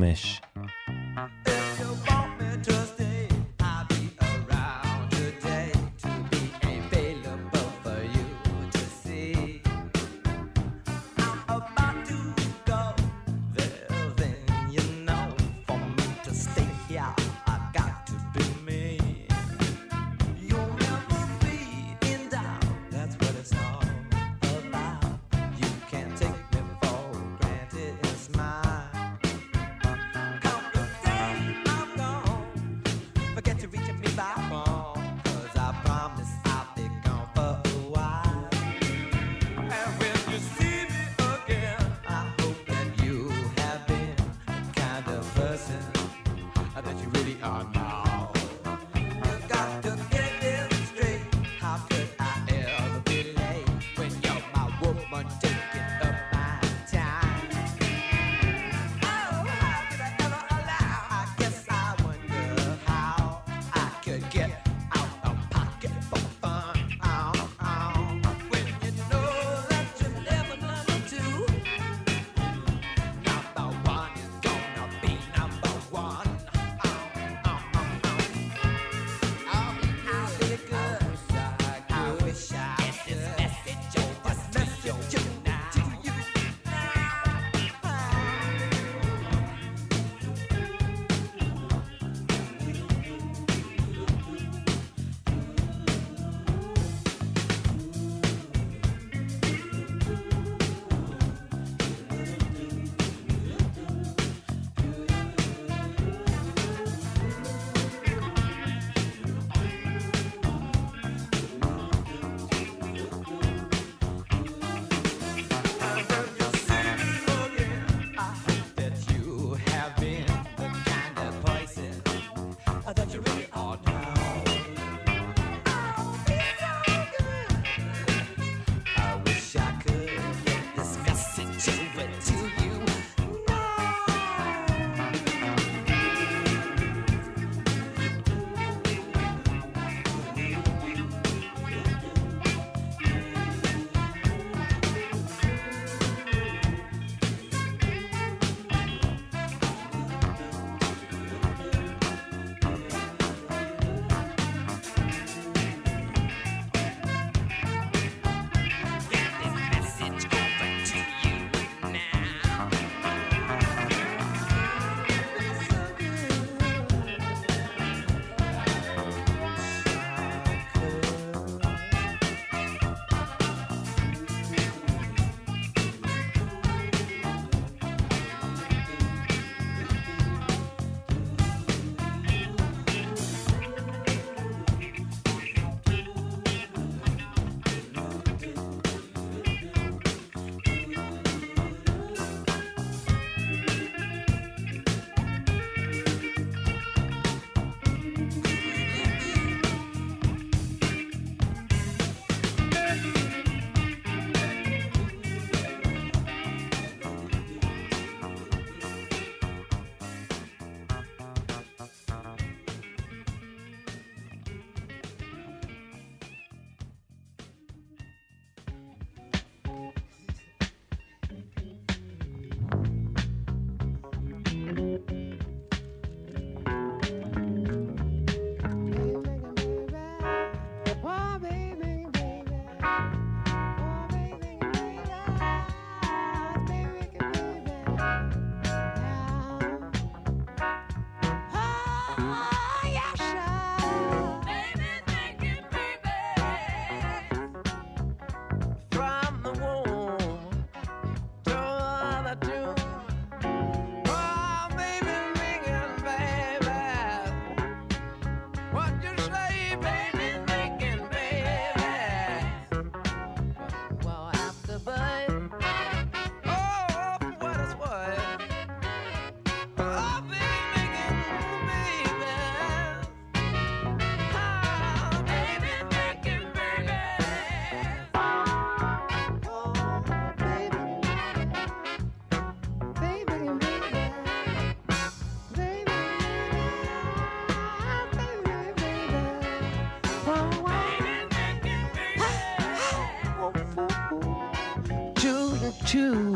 too 295.93 296.32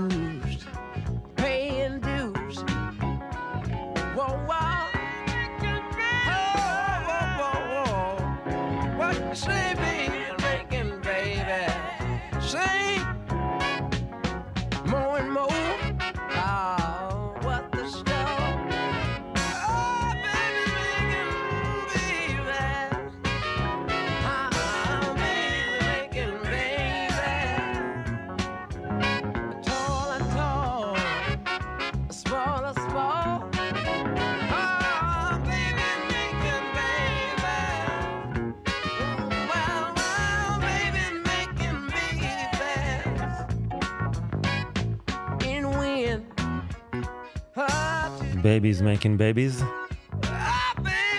Babies 48.48 48.82
Making 48.82 49.20
Babies. 49.20 49.64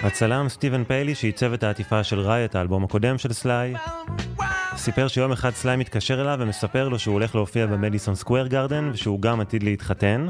הצלם 0.02 0.48
סטיבן 0.48 0.84
פיילי 0.84 1.14
שעיצב 1.14 1.52
את 1.52 1.62
העטיפה 1.62 2.04
של 2.04 2.20
Riot, 2.20 2.54
האלבום 2.54 2.84
הקודם 2.84 3.18
של 3.18 3.32
סליי, 3.32 3.74
סיפר 4.76 5.08
שיום 5.08 5.32
אחד 5.32 5.50
סליי 5.50 5.76
מתקשר 5.76 6.20
אליו 6.20 6.36
ומספר 6.40 6.88
לו 6.88 6.98
שהוא 6.98 7.12
הולך 7.12 7.34
להופיע 7.34 7.66
במדיסון 7.66 8.14
סקוויר 8.14 8.46
גרדן 8.46 8.90
ושהוא 8.92 9.20
גם 9.20 9.40
עתיד 9.40 9.62
להתחתן. 9.62 10.26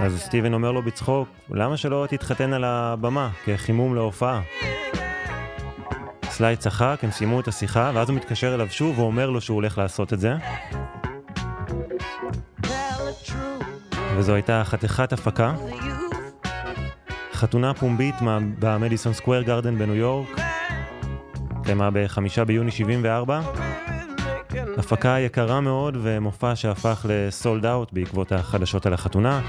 אז 0.00 0.20
סטיבן 0.20 0.54
אומר 0.54 0.72
לו 0.72 0.82
בצחוק, 0.82 1.28
למה 1.50 1.76
שלא 1.76 2.06
תתחתן 2.10 2.52
על 2.52 2.64
הבמה 2.64 3.30
כחימום 3.44 3.94
להופעה? 3.94 4.40
סליי 6.24 6.56
צחק, 6.56 6.98
הם 7.02 7.10
סיימו 7.10 7.40
את 7.40 7.48
השיחה, 7.48 7.90
ואז 7.94 8.08
הוא 8.08 8.16
מתקשר 8.16 8.54
אליו 8.54 8.68
שוב 8.70 8.98
ואומר 8.98 9.30
לו 9.30 9.40
שהוא 9.40 9.54
הולך 9.54 9.78
לעשות 9.78 10.12
את 10.12 10.20
זה. 10.20 10.34
וזו 14.24 14.34
הייתה 14.34 14.62
חתיכת 14.64 15.12
הפקה. 15.12 15.54
חתונה 17.32 17.74
פומבית 17.74 18.14
במדיסון 18.58 19.12
סקוויר 19.12 19.42
גרדן 19.42 19.78
בניו 19.78 19.94
יורק. 19.94 20.28
התקיימה 21.50 21.88
בחמישה 21.92 22.44
ביוני 22.44 22.70
74. 22.70 23.40
הפקה 24.78 25.18
יקרה 25.18 25.60
מאוד 25.60 25.96
ומופע 26.02 26.56
שהפך 26.56 27.06
לסולד 27.08 27.66
אאוט 27.66 27.92
בעקבות 27.92 28.32
החדשות 28.32 28.86
על 28.86 28.94
החתונה. 28.94 29.40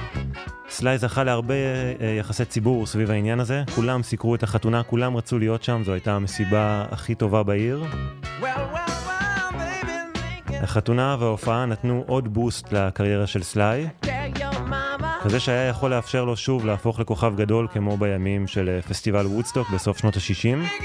סליי 0.70 0.98
זכה 0.98 1.24
להרבה 1.24 1.54
אה, 1.54 2.16
יחסי 2.20 2.46
ציבור 2.46 2.86
סביב 2.86 3.12
העניין 3.12 3.40
הזה, 3.40 3.64
כולם 3.76 4.04
סיקרו 4.04 4.36
את 4.36 4.44
החתונה, 4.44 4.84
כולם 4.84 5.18
רצו 5.18 5.40
להיות 5.40 5.64
שם, 5.64 5.82
זו 5.86 5.94
הייתה 5.94 6.16
המסיבה 6.16 6.86
הכי 6.92 7.16
טובה 7.16 7.44
בעיר. 7.44 7.84
החתונה 10.62 11.16
וההופעה 11.20 11.66
נתנו 11.66 12.04
עוד 12.08 12.34
בוסט 12.34 12.72
לקריירה 12.72 13.28
של 13.28 13.44
סליי, 13.44 13.88
כזה 15.26 15.40
שהיה 15.40 15.68
יכול 15.68 15.92
לאפשר 15.92 16.26
לו 16.26 16.38
שוב 16.38 16.66
להפוך 16.66 17.00
לכוכב 17.00 17.34
גדול 17.36 17.68
כמו 17.74 17.98
בימים 17.98 18.48
של 18.48 18.70
אה, 18.70 18.82
פסטיבל 18.82 19.26
וודסטוק 19.26 19.70
בסוף 19.70 19.98
שנות 19.98 20.16
ה-60. 20.16 20.84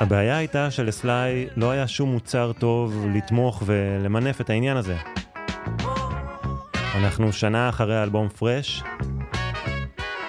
הבעיה 0.00 0.36
הייתה 0.36 0.70
שלסליי 0.70 1.46
לא 1.56 1.70
היה 1.70 1.86
שום 1.86 2.12
מוצר 2.12 2.52
טוב 2.58 3.06
לתמוך 3.14 3.62
ולמנף 3.66 4.40
את 4.40 4.50
העניין 4.50 4.76
הזה. 4.76 4.96
אנחנו 6.94 7.32
שנה 7.32 7.68
אחרי 7.68 7.96
האלבום 7.96 8.28
פרש, 8.28 8.82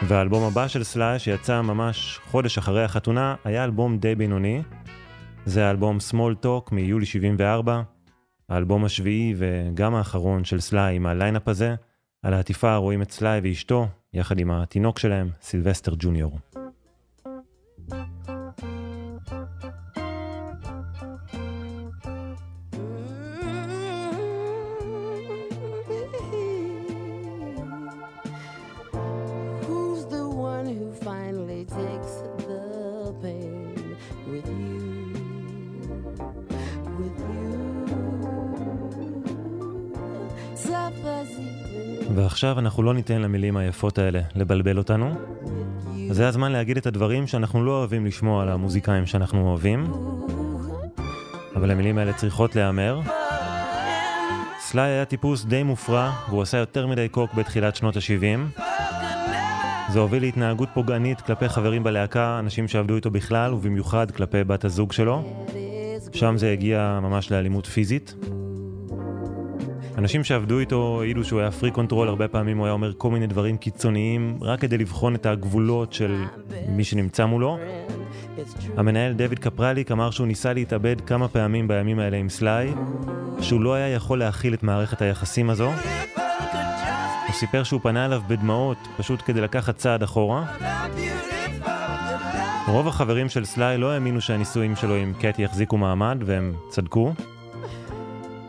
והאלבום 0.07 0.43
הבא 0.43 0.67
של 0.67 0.83
סליי, 0.83 1.19
שיצא 1.19 1.61
ממש 1.61 2.19
חודש 2.31 2.57
אחרי 2.57 2.83
החתונה, 2.83 3.35
היה 3.45 3.63
אלבום 3.63 3.97
די 3.97 4.15
בינוני. 4.15 4.61
זה 5.45 5.67
האלבום 5.67 5.97
Small 6.11 6.45
Talk 6.45 6.69
מיולי 6.71 7.05
74, 7.05 7.81
האלבום 8.49 8.85
השביעי 8.85 9.33
וגם 9.37 9.95
האחרון 9.95 10.43
של 10.43 10.59
סליי 10.59 10.95
עם 10.95 11.05
ה 11.05 11.11
lineup 11.11 11.47
הזה. 11.47 11.75
על 12.23 12.33
העטיפה 12.33 12.75
רואים 12.75 13.01
את 13.01 13.11
סליי 13.11 13.39
ואשתו, 13.43 13.87
יחד 14.13 14.39
עם 14.39 14.51
התינוק 14.51 14.99
שלהם, 14.99 15.29
סילבסטר 15.41 15.93
ג'וניור. 15.99 16.39
Even 42.37 42.47
ועכשיו 42.47 42.59
אנחנו 42.59 42.83
לא 42.83 42.93
ניתן 42.93 43.21
למילים 43.21 43.57
היפות 43.57 43.97
האלה 43.97 44.19
לבלבל 44.35 44.77
אותנו. 44.77 45.15
זה 46.11 46.27
הזמן 46.27 46.51
להגיד 46.51 46.77
את 46.77 46.85
הדברים 46.85 47.27
שאנחנו 47.27 47.65
לא 47.65 47.71
אוהבים 47.71 48.05
לשמוע 48.05 48.41
על 48.41 48.49
המוזיקאים 48.49 49.05
שאנחנו 49.05 49.49
אוהבים, 49.49 49.91
אבל 51.55 51.71
המילים 51.71 51.97
האלה 51.97 52.13
צריכות 52.13 52.55
להיאמר. 52.55 53.01
סליי 54.59 54.91
היה 54.91 55.05
טיפוס 55.05 55.45
די 55.45 55.63
מופרע, 55.63 56.11
והוא 56.29 56.41
עשה 56.41 56.57
יותר 56.57 56.87
מדי 56.87 57.09
קוק 57.09 57.33
בתחילת 57.33 57.75
שנות 57.75 57.95
ה-70. 57.95 58.61
זה 59.89 59.99
הוביל 59.99 60.23
להתנהגות 60.23 60.69
פוגענית 60.73 61.21
כלפי 61.21 61.49
חברים 61.49 61.83
בלהקה, 61.83 62.39
אנשים 62.39 62.67
שעבדו 62.67 62.95
איתו 62.95 63.11
בכלל, 63.11 63.53
ובמיוחד 63.53 64.11
כלפי 64.11 64.43
בת 64.43 64.65
הזוג 64.65 64.91
שלו. 64.91 65.45
שם 66.13 66.37
זה 66.37 66.51
הגיע 66.51 66.99
ממש 67.01 67.31
לאלימות 67.31 67.65
פיזית. 67.65 68.15
אנשים 69.97 70.23
שעבדו 70.23 70.59
איתו 70.59 71.01
העידו 71.01 71.23
שהוא 71.23 71.39
היה 71.39 71.51
freak 71.51 71.71
control, 71.71 72.07
הרבה 72.07 72.27
פעמים 72.27 72.57
הוא 72.57 72.65
היה 72.65 72.73
אומר 72.73 72.93
כל 72.97 73.11
מיני 73.11 73.27
דברים 73.27 73.57
קיצוניים, 73.57 74.37
רק 74.41 74.59
כדי 74.59 74.77
לבחון 74.77 75.15
את 75.15 75.25
הגבולות 75.25 75.93
של 75.93 76.23
מי 76.67 76.83
שנמצא 76.83 77.25
מולו. 77.25 77.57
המנהל 78.77 79.13
דויד 79.13 79.39
קפרליק 79.39 79.91
אמר 79.91 80.11
שהוא 80.11 80.27
ניסה 80.27 80.53
להתאבד 80.53 81.01
כמה 81.01 81.27
פעמים 81.27 81.67
בימים 81.67 81.99
האלה 81.99 82.17
עם 82.17 82.29
סליי, 82.29 82.73
שהוא 83.41 83.61
לא 83.61 83.73
היה 83.73 83.89
יכול 83.89 84.19
להכיל 84.19 84.53
את 84.53 84.63
מערכת 84.63 85.01
היחסים 85.01 85.49
הזו. 85.49 85.71
הוא 87.27 87.33
סיפר 87.33 87.63
שהוא 87.63 87.81
פנה 87.81 88.05
אליו 88.05 88.21
בדמעות, 88.27 88.77
פשוט 88.97 89.21
כדי 89.25 89.41
לקחת 89.41 89.77
צעד 89.77 90.03
אחורה. 90.03 90.45
רוב 92.67 92.87
החברים 92.87 93.29
של 93.29 93.45
סליי 93.45 93.77
לא 93.77 93.91
האמינו 93.91 94.21
שהנישואים 94.21 94.75
שלו 94.75 94.95
עם 94.95 95.13
קטי 95.19 95.41
יחזיקו 95.41 95.77
מעמד, 95.77 96.17
והם 96.25 96.53
צדקו. 96.69 97.13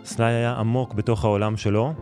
סליי 0.09 0.35
היה 0.35 0.53
עמוק 0.53 0.95
בתוך 0.95 1.25
העולם 1.25 1.57
שלו. 1.57 1.95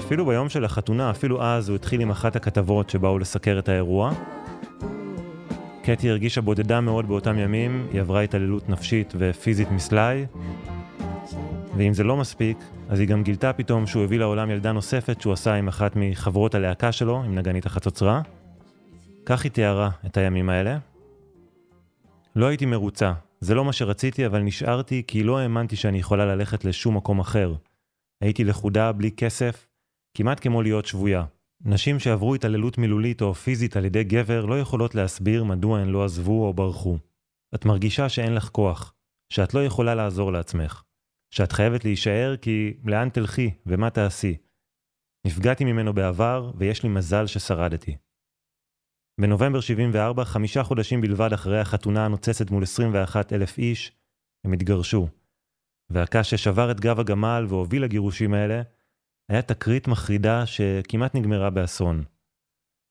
אפילו 0.00 0.26
ביום 0.26 0.48
של 0.48 0.64
החתונה, 0.64 1.10
אפילו 1.10 1.42
אז 1.42 1.68
הוא 1.68 1.76
התחיל 1.76 2.00
עם 2.00 2.10
אחת 2.10 2.36
הכתבות 2.36 2.90
שבאו 2.90 3.18
לסקר 3.18 3.58
את 3.58 3.68
האירוע. 3.68 4.12
קטי 5.82 6.10
הרגישה 6.10 6.40
בודדה 6.40 6.80
מאוד 6.80 7.08
באותם 7.08 7.38
ימים, 7.38 7.86
היא 7.92 8.00
עברה 8.00 8.20
התעללות 8.20 8.68
נפשית 8.68 9.14
ופיזית 9.18 9.70
מסליי. 9.70 10.26
ואם 11.76 11.94
זה 11.94 12.04
לא 12.04 12.16
מספיק, 12.16 12.58
אז 12.88 13.00
היא 13.00 13.08
גם 13.08 13.22
גילתה 13.22 13.52
פתאום 13.52 13.86
שהוא 13.86 14.04
הביא 14.04 14.18
לעולם 14.18 14.50
ילדה 14.50 14.72
נוספת 14.72 15.20
שהוא 15.20 15.32
עשה 15.32 15.54
עם 15.54 15.68
אחת 15.68 15.92
מחברות 15.96 16.54
הלהקה 16.54 16.92
שלו, 16.92 17.22
עם 17.22 17.34
נגנית 17.34 17.66
החצוצרה. 17.66 18.20
כך 19.26 19.44
היא 19.44 19.52
תיארה 19.52 19.90
את 20.06 20.16
הימים 20.16 20.50
האלה. 20.50 20.78
לא 22.36 22.46
הייתי 22.46 22.66
מרוצה, 22.66 23.12
זה 23.42 23.54
לא 23.54 23.64
מה 23.64 23.72
שרציתי, 23.72 24.26
אבל 24.26 24.40
נשארתי 24.40 25.02
כי 25.06 25.22
לא 25.22 25.38
האמנתי 25.38 25.76
שאני 25.76 25.98
יכולה 25.98 26.26
ללכת 26.26 26.64
לשום 26.64 26.96
מקום 26.96 27.20
אחר. 27.20 27.54
הייתי 28.20 28.44
לכודה, 28.44 28.92
בלי 28.92 29.10
כסף, 29.10 29.68
כמעט 30.16 30.40
כמו 30.40 30.62
להיות 30.62 30.86
שבויה. 30.86 31.24
נשים 31.64 31.98
שעברו 31.98 32.34
התעללות 32.34 32.78
מילולית 32.78 33.22
או 33.22 33.34
פיזית 33.34 33.76
על 33.76 33.84
ידי 33.84 34.04
גבר 34.04 34.44
לא 34.44 34.60
יכולות 34.60 34.94
להסביר 34.94 35.44
מדוע 35.44 35.78
הן 35.78 35.88
לא 35.88 36.04
עזבו 36.04 36.46
או 36.46 36.54
ברחו. 36.54 36.98
את 37.54 37.64
מרגישה 37.64 38.08
שאין 38.08 38.34
לך 38.34 38.48
כוח, 38.48 38.94
שאת 39.32 39.54
לא 39.54 39.64
יכולה 39.64 39.94
לעזור 39.94 40.32
לעצמך, 40.32 40.82
שאת 41.30 41.52
חייבת 41.52 41.84
להישאר 41.84 42.36
כי 42.36 42.74
לאן 42.84 43.08
תלכי 43.08 43.50
ומה 43.66 43.90
תעשי. 43.90 44.36
נפגעתי 45.26 45.64
ממנו 45.64 45.92
בעבר 45.92 46.52
ויש 46.56 46.82
לי 46.82 46.88
מזל 46.88 47.26
ששרדתי. 47.26 47.96
בנובמבר 49.22 49.60
74, 49.60 50.24
חמישה 50.24 50.62
חודשים 50.62 51.00
בלבד 51.00 51.32
אחרי 51.32 51.60
החתונה 51.60 52.04
הנוצצת 52.04 52.50
מול 52.50 52.62
21 52.62 53.32
אלף 53.32 53.58
איש, 53.58 53.92
הם 54.44 54.52
התגרשו. 54.52 55.08
והקש 55.90 56.30
ששבר 56.30 56.70
את 56.70 56.80
גב 56.80 57.00
הגמל 57.00 57.46
והוביל 57.48 57.82
לגירושים 57.82 58.34
האלה, 58.34 58.62
היה 59.30 59.42
תקרית 59.42 59.88
מחרידה 59.88 60.46
שכמעט 60.46 61.14
נגמרה 61.14 61.50
באסון. 61.50 62.04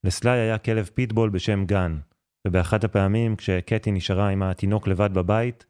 לסליי 0.04 0.40
היה 0.40 0.58
כלב 0.58 0.90
פיטבול 0.94 1.30
בשם 1.30 1.66
גן, 1.66 2.00
ובאחת 2.48 2.84
הפעמים 2.84 3.36
כשקטי 3.36 3.92
נשארה 3.92 4.30
עם 4.30 4.44
התינוק 4.44 4.88
לבד 4.88 5.14
בבית, 5.14 5.66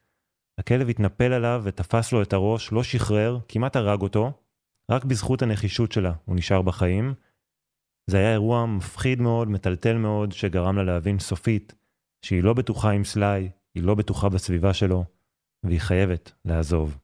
הכלב 0.60 0.90
התנפל 0.90 1.34
עליו 1.34 1.62
ותפס 1.64 2.12
לו 2.14 2.22
את 2.22 2.34
הראש, 2.34 2.72
לא 2.72 2.84
שחרר, 2.84 3.40
כמעט 3.48 3.76
הרג 3.76 4.02
אותו, 4.02 4.32
רק 4.92 5.06
בזכות 5.06 5.42
הנחישות 5.42 5.92
שלה 5.92 6.14
הוא 6.26 6.36
נשאר 6.36 6.62
בחיים. 6.62 7.14
זה 8.08 8.18
היה 8.18 8.32
אירוע 8.32 8.66
מפחיד 8.66 9.22
מאוד, 9.22 9.50
מטלטל 9.50 9.98
מאוד, 9.98 10.32
שגרם 10.32 10.78
לה 10.78 10.84
להבין 10.84 11.20
סופית 11.20 11.74
שהיא 12.26 12.44
לא 12.44 12.54
בטוחה 12.54 12.92
עם 12.92 13.04
סליי, 13.04 13.50
היא 13.76 13.84
לא 13.84 13.96
בטוחה 13.96 14.30
בסביבה 14.30 14.74
שלו, 14.74 15.04
והיא 15.64 15.80
חייבת 15.80 16.32
לעזוב. 16.46 16.98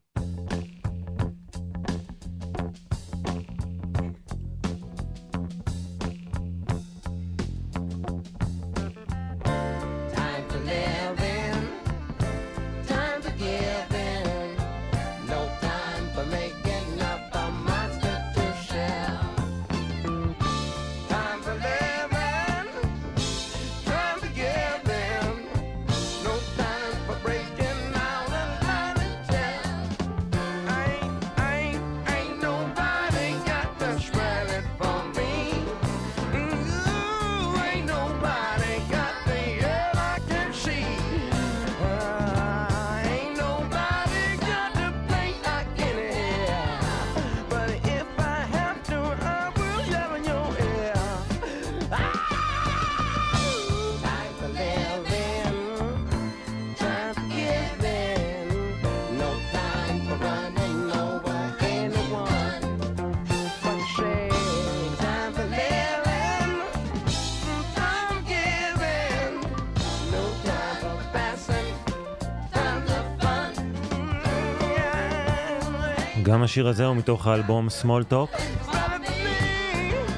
השיר 76.48 76.68
הזה 76.68 76.86
הוא 76.86 76.96
מתוך 76.96 77.26
האלבום 77.26 77.68
Small 77.82 78.12
Talk, 78.12 78.40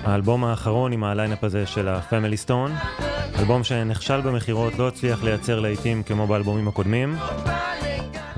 האלבום 0.05 0.45
האחרון 0.45 0.93
עם 0.93 1.05
ה 1.05 1.11
lineup 1.11 1.45
הזה 1.45 1.67
של 1.67 1.89
ה-Family 1.89 2.47
Stone, 2.47 3.03
אלבום 3.39 3.65
שנכשל 3.65 4.21
במכירות, 4.21 4.79
לא 4.79 4.89
הצליח 4.89 5.23
לייצר 5.23 5.61
להיטים 5.61 6.03
כמו 6.03 6.27
באלבומים 6.27 6.69
הקודמים, 6.69 7.17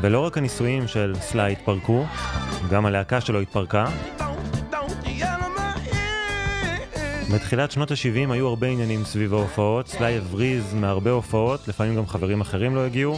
ולא 0.01 0.21
רק 0.21 0.39
הנישואים 0.39 0.89
של 0.89 1.15
סליי 1.21 1.53
התפרקו, 1.53 2.05
גם 2.71 2.87
הלהקה 2.87 3.21
שלו 3.21 3.41
התפרקה. 3.41 3.87
בתחילת 7.35 7.71
שנות 7.71 7.91
ה-70 7.91 8.33
היו 8.33 8.49
הרבה 8.49 8.67
עניינים 8.67 9.05
סביב 9.05 9.35
ההופעות, 9.35 9.89
סליי 9.89 10.17
הבריז 10.17 10.75
מהרבה 10.75 11.11
הופעות, 11.11 11.69
לפעמים 11.69 11.97
גם 11.97 12.07
חברים 12.07 12.41
אחרים 12.41 12.75
לא 12.75 12.81
הגיעו, 12.81 13.17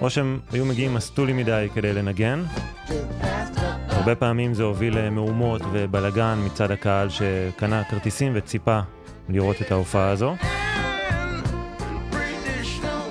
או 0.00 0.10
שהם 0.10 0.40
היו 0.52 0.64
מגיעים 0.64 0.94
מסטולים 0.94 1.36
מדי 1.36 1.68
כדי 1.74 1.92
לנגן. 1.92 2.44
הרבה 4.02 4.14
פעמים 4.14 4.54
זה 4.54 4.62
הוביל 4.62 4.98
למהומות 4.98 5.62
ובלגן 5.72 6.38
מצד 6.46 6.70
הקהל 6.70 7.08
שקנה 7.08 7.84
כרטיסים 7.84 8.32
וציפה 8.34 8.80
לראות 9.28 9.62
את 9.62 9.72
ההופעה 9.72 10.10
הזו. 10.10 10.36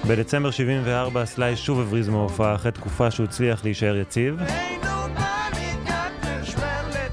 בדצמבר 0.07 0.51
74 0.51 1.25
סליי 1.25 1.55
שוב 1.55 1.79
הבריז 1.79 2.09
מההופעה 2.09 2.55
אחרי 2.55 2.71
תקופה 2.71 3.11
שהוא 3.11 3.23
הצליח 3.23 3.63
להישאר 3.63 3.95
יציב. 3.95 4.35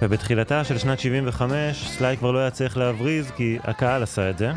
ובתחילתה 0.03 0.65
של 0.65 0.79
שנת 0.79 1.01
75 1.01 1.89
סליי 1.89 2.17
כבר 2.17 2.31
לא 2.31 2.39
היה 2.39 2.51
צריך 2.51 2.77
להבריז 2.77 3.31
כי 3.31 3.59
הקהל 3.65 4.03
עשה 4.03 4.31
את 4.31 4.39
זה. 4.39 4.53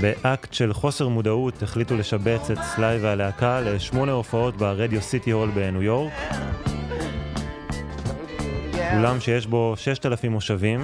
באקט 0.00 0.52
של 0.52 0.72
חוסר 0.72 1.08
מודעות 1.08 1.62
החליטו 1.62 1.96
לשבץ 1.96 2.50
את 2.50 2.58
סליי 2.62 2.98
והלהקה 2.98 3.60
לשמונה 3.60 4.12
הופעות 4.12 4.56
ברדיו 4.56 5.02
סיטי 5.02 5.30
הול 5.30 5.50
בניו 5.50 5.82
יורק. 5.82 6.12
אולם 8.96 9.20
שיש 9.20 9.46
בו 9.46 9.74
6,000 9.76 10.32
מושבים. 10.32 10.80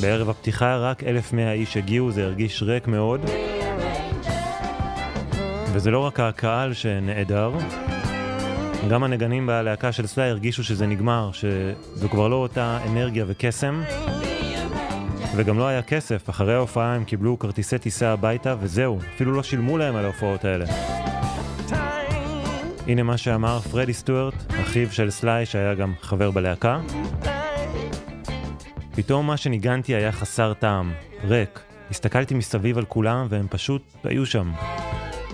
בערב 0.00 0.28
הפתיחה 0.28 0.76
רק 0.76 1.04
1,100 1.04 1.52
איש 1.52 1.76
הגיעו, 1.76 2.10
זה 2.10 2.24
הרגיש 2.24 2.62
ריק 2.62 2.86
מאוד. 2.86 3.20
וזה 5.72 5.90
לא 5.90 5.98
רק 5.98 6.20
הקהל 6.20 6.72
שנעדר, 6.72 7.52
גם 8.90 9.04
הנגנים 9.04 9.46
בלהקה 9.46 9.92
של 9.92 10.06
סליי 10.06 10.30
הרגישו 10.30 10.64
שזה 10.64 10.86
נגמר, 10.86 11.30
שזו 11.32 12.08
כבר 12.08 12.28
לא 12.28 12.36
אותה 12.36 12.78
אנרגיה 12.86 13.24
וקסם. 13.28 13.82
וגם 15.36 15.58
לא 15.58 15.66
היה 15.66 15.82
כסף, 15.82 16.30
אחרי 16.30 16.54
ההופעה 16.54 16.94
הם 16.94 17.04
קיבלו 17.04 17.38
כרטיסי 17.38 17.78
טיסה 17.78 18.12
הביתה 18.12 18.54
וזהו, 18.60 18.98
אפילו 19.14 19.32
לא 19.32 19.42
שילמו 19.42 19.78
להם 19.78 19.96
על 19.96 20.04
ההופעות 20.04 20.44
האלה. 20.44 20.64
הנה 22.88 23.02
מה 23.02 23.18
שאמר 23.18 23.60
פרדי 23.60 23.92
סטוארט, 23.92 24.34
אחיו 24.60 24.92
של 24.92 25.10
סליי 25.10 25.46
שהיה 25.46 25.74
גם 25.74 25.92
חבר 26.00 26.30
בלהקה. 26.30 26.80
פתאום 28.96 29.26
מה 29.26 29.36
שניגנתי 29.36 29.94
היה 29.94 30.12
חסר 30.12 30.54
טעם, 30.54 30.92
ריק. 31.24 31.60
הסתכלתי 31.90 32.34
מסביב 32.34 32.78
על 32.78 32.84
כולם 32.84 33.26
והם 33.30 33.46
פשוט 33.50 33.82
היו 34.04 34.26
שם. 34.26 34.52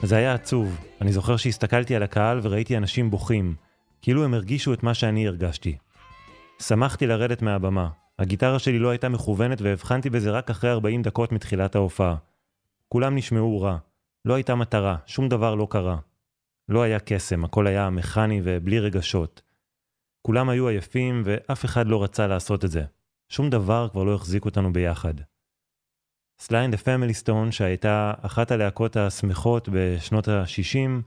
זה 0.03 0.17
היה 0.17 0.35
עצוב. 0.35 0.79
אני 1.01 1.13
זוכר 1.13 1.37
שהסתכלתי 1.37 1.97
על 1.97 2.03
הקהל 2.03 2.41
וראיתי 2.43 2.77
אנשים 2.77 3.11
בוכים, 3.11 3.55
כאילו 4.03 4.25
הם 4.25 4.35
הרגישו 4.35 4.73
את 4.73 4.83
מה 4.83 4.95
שאני 4.95 5.29
הרגשתי. 5.29 5.77
שמחתי 6.63 7.07
לרדת 7.07 7.43
מהבמה. 7.43 7.89
הגיטרה 8.19 8.59
שלי 8.59 8.79
לא 8.79 8.89
הייתה 8.89 9.09
מכוונת 9.09 9.61
והבחנתי 9.61 10.11
בזה 10.11 10.31
רק 10.31 10.51
אחרי 10.51 10.71
40 10.71 11.03
דקות 11.03 11.33
מתחילת 11.33 11.75
ההופעה. 11.75 12.15
כולם 12.89 13.17
נשמעו 13.17 13.61
רע. 13.61 13.77
לא 14.25 14.35
הייתה 14.35 14.55
מטרה, 14.55 14.97
שום 15.07 15.29
דבר 15.29 15.55
לא 15.55 15.67
קרה. 15.71 15.97
לא 16.69 16.83
היה 16.83 17.01
קסם, 17.01 17.45
הכל 17.45 17.67
היה 17.67 17.91
מכני 17.91 18.41
ובלי 18.45 18.81
רגשות. 18.81 19.43
כולם 20.23 20.49
היו 20.49 20.69
עייפים 20.69 21.23
ואף 21.25 21.65
אחד 21.65 21.87
לא 21.87 22.03
רצה 22.03 22.27
לעשות 22.27 22.65
את 22.65 22.71
זה. 22.71 22.85
שום 23.29 23.51
דבר 23.51 23.89
כבר 23.93 24.05
לא 24.05 24.15
החזיק 24.15 24.45
אותנו 24.45 24.73
ביחד. 24.73 25.15
Sly 26.39 26.55
and 26.55 26.71
the 26.71 26.77
Family 26.77 27.15
Stone, 27.15 27.53
שהייתה 27.53 28.13
אחת 28.23 28.51
הלהקות 28.51 28.97
השמחות 28.97 29.69
בשנות 29.73 30.29
ה-60, 30.29 31.03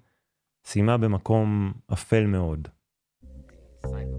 סיימה 0.66 0.98
במקום 0.98 1.74
אפל 1.94 2.26
מאוד. 2.26 2.68
I 3.86 4.17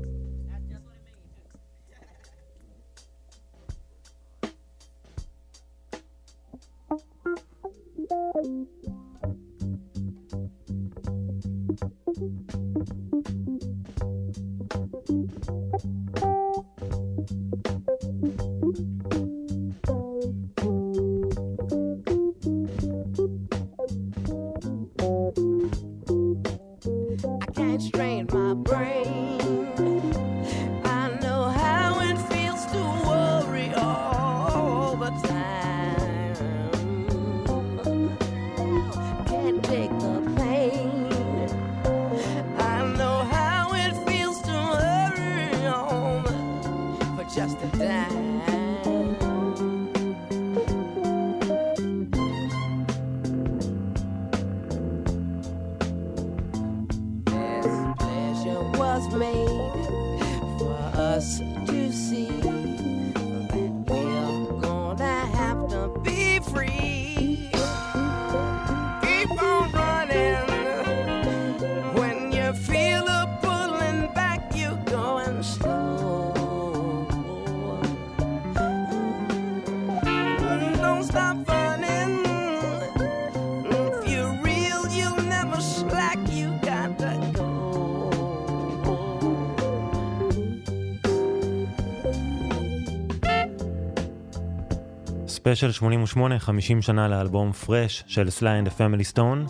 ספיישל 95.59 95.73
88, 95.73 96.39
50 96.39 96.83
שנה 96.83 97.09
לאלבום 97.09 97.53
Fresh 97.53 98.05
של 98.07 98.31
Sly 98.31 98.59
and 98.59 98.69
Family 98.69 99.05
Stone. 99.05 99.47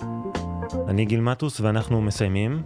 אני 0.88 1.04
גיל 1.04 1.20
מטוס 1.20 1.60
ואנחנו 1.60 2.00
מסיימים. 2.00 2.62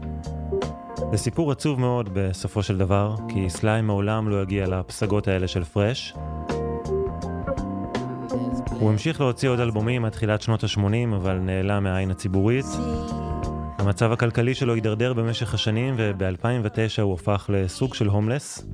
זה 1.10 1.16
סיפור 1.16 1.52
עצוב 1.52 1.81
מאוד 1.81 2.10
בסופו 2.12 2.62
של 2.62 2.78
דבר, 2.78 3.16
כי 3.28 3.51
סליי 3.51 3.82
מעולם 3.82 4.28
לא 4.28 4.43
הגיע 4.43 4.66
לפסגות 4.66 5.28
האלה 5.28 5.48
של 5.48 5.64
Fresh. 5.65 6.15
הוא 8.70 8.90
המשיך 8.90 9.20
להוציא 9.20 9.48
עוד 9.48 9.60
אלבומים 9.60 10.05
עד 10.05 10.12
תחילת 10.12 10.43
שנות 10.43 10.64
ה-80, 10.64 11.16
אבל 11.16 11.39
נעלם 11.39 11.85
מהעין 11.85 12.10
הציבורית. 12.10 12.66
המצב 13.78 14.12
הכלכלי 14.12 14.55
שלו 14.55 14.74
הידרדר 14.74 15.12
במשך 15.12 15.55
השנים, 15.55 15.94
וב-2009 15.97 17.02
הוא 17.02 17.14
הפך 17.14 17.51
לסוג 17.52 17.94
של 17.94 18.06
הומלס. 18.06 18.66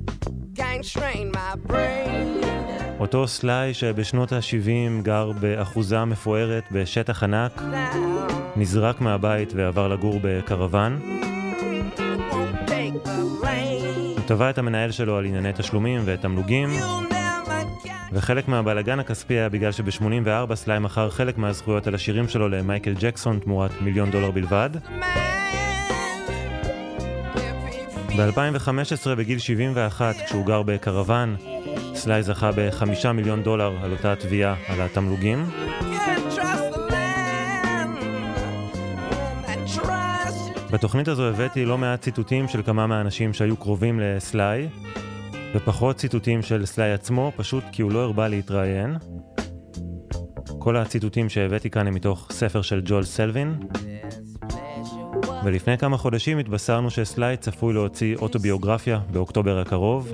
Gang 0.55 0.83
strain 0.83 1.35
my 1.35 1.71
brain. 1.71 2.38
אותו 2.99 3.27
סליי 3.27 3.73
שבשנות 3.73 4.31
ה-70 4.31 5.03
גר 5.03 5.31
באחוזה 5.39 6.05
מפוארת 6.05 6.63
בשטח 6.71 7.23
ענק, 7.23 7.61
נזרק 8.55 9.01
מהבית 9.01 9.53
ועבר 9.55 9.87
לגור 9.87 10.19
בקרוון. 10.23 10.99
הוא 14.15 14.25
תבע 14.25 14.49
את 14.49 14.57
המנהל 14.57 14.91
שלו 14.91 15.17
על 15.17 15.25
ענייני 15.25 15.51
תשלומים 15.53 16.01
ותמלוגים, 16.05 16.69
וחלק 18.11 18.47
מהבלאגן 18.47 18.99
הכספי 18.99 19.33
היה 19.33 19.49
בגלל 19.49 19.71
שב-84 19.71 20.55
סליי 20.55 20.79
מכר 20.79 21.09
חלק 21.09 21.37
מהזכויות 21.37 21.87
על 21.87 21.95
השירים 21.95 22.27
שלו 22.27 22.49
למייקל 22.49 22.93
ג'קסון 22.99 23.39
תמורת 23.39 23.71
מיליון 23.81 24.11
דולר 24.11 24.31
בלבד. 24.31 24.69
ב-2015, 28.17 29.15
בגיל 29.17 29.39
71, 29.39 30.15
כשהוא 30.25 30.45
גר 30.45 30.61
בקרוון, 30.61 31.35
סליי 31.99 32.23
זכה 32.23 32.51
בחמישה 32.55 33.11
מיליון 33.11 33.43
דולר 33.43 33.77
על 33.83 33.91
אותה 33.91 34.15
תביעה 34.15 34.55
על 34.67 34.81
התמלוגים. 34.81 35.45
בתוכנית 40.71 41.07
הזו 41.07 41.23
הבאתי 41.23 41.65
לא 41.65 41.77
מעט 41.77 42.01
ציטוטים 42.01 42.47
של 42.47 42.63
כמה 42.63 42.87
מהאנשים 42.87 43.33
שהיו 43.33 43.57
קרובים 43.57 43.99
לסליי, 43.99 44.69
ופחות 45.55 45.95
ציטוטים 45.95 46.41
של 46.41 46.65
סליי 46.65 46.93
עצמו, 46.93 47.31
פשוט 47.35 47.63
כי 47.71 47.81
הוא 47.81 47.91
לא 47.91 47.99
הרבה 47.99 48.27
להתראיין. 48.27 48.97
כל 50.59 50.77
הציטוטים 50.77 51.29
שהבאתי 51.29 51.69
כאן 51.69 51.87
הם 51.87 51.93
מתוך 51.93 52.27
ספר 52.31 52.61
של 52.61 52.81
ג'ול 52.85 53.03
סלווין, 53.03 53.55
ולפני 55.43 55.77
כמה 55.77 55.97
חודשים 55.97 56.37
התבשרנו 56.37 56.89
שסליי 56.89 57.37
צפוי 57.37 57.73
להוציא 57.73 58.15
אוטוביוגרפיה 58.15 58.99
באוקטובר 59.11 59.59
הקרוב, 59.59 60.13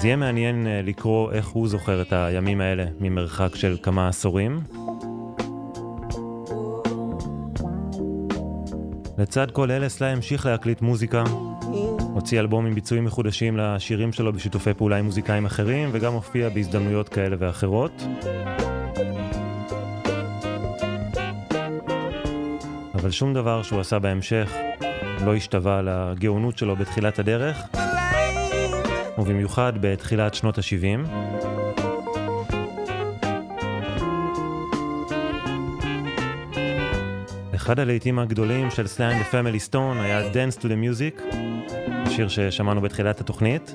אז 0.00 0.04
יהיה 0.04 0.16
מעניין 0.16 0.66
אה, 0.66 0.80
לקרוא 0.82 1.32
איך 1.32 1.48
הוא 1.48 1.68
זוכר 1.68 2.02
את 2.02 2.12
הימים 2.12 2.60
האלה 2.60 2.84
ממרחק 3.00 3.54
של 3.54 3.76
כמה 3.82 4.08
עשורים. 4.08 4.60
לצד 9.18 9.50
כל 9.50 9.70
אלה 9.70 9.88
סליי 9.88 10.12
המשיך 10.12 10.46
להקליט 10.46 10.82
מוזיקה, 10.82 11.24
הוציא 12.14 12.40
אלבום 12.40 12.66
עם 12.66 12.74
ביצועים 12.74 13.04
מחודשים 13.04 13.56
לשירים 13.56 14.12
שלו 14.12 14.32
בשיתופי 14.32 14.74
פעולה 14.74 14.96
עם 14.96 15.04
מוזיקאים 15.04 15.46
אחרים, 15.46 15.88
וגם 15.92 16.12
הופיע 16.12 16.48
בהזדמנויות 16.48 17.08
כאלה 17.08 17.36
ואחרות. 17.38 18.02
אבל 22.94 23.10
שום 23.10 23.34
דבר 23.34 23.62
שהוא 23.62 23.80
עשה 23.80 23.98
בהמשך 23.98 24.52
לא 25.24 25.34
השתווה 25.34 25.82
לגאונות 25.82 26.58
שלו 26.58 26.76
בתחילת 26.76 27.18
הדרך, 27.18 27.89
ובמיוחד 29.20 29.72
בתחילת 29.80 30.34
שנות 30.34 30.58
ה-70. 30.58 31.08
אחד 37.54 37.80
הלהיטים 37.80 38.18
הגדולים 38.18 38.70
של 38.70 38.86
סליין 38.86 39.22
ופמילי 39.22 39.60
סטון 39.60 39.98
היה 40.00 40.30
Dance 40.30 40.58
to 40.58 40.62
the 40.62 40.64
Music, 40.64 41.22
שיר 42.10 42.28
ששמענו 42.28 42.80
בתחילת 42.80 43.20
התוכנית. 43.20 43.74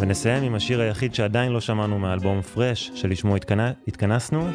ונסיים 0.00 0.42
עם 0.42 0.54
השיר 0.54 0.80
היחיד 0.80 1.14
שעדיין 1.14 1.52
לא 1.52 1.60
שמענו 1.60 1.98
מהאלבום 1.98 2.42
פרש, 2.42 2.90
שלשמו 2.94 3.36
התכנ... 3.36 3.70
התכנסנו, 3.88 4.48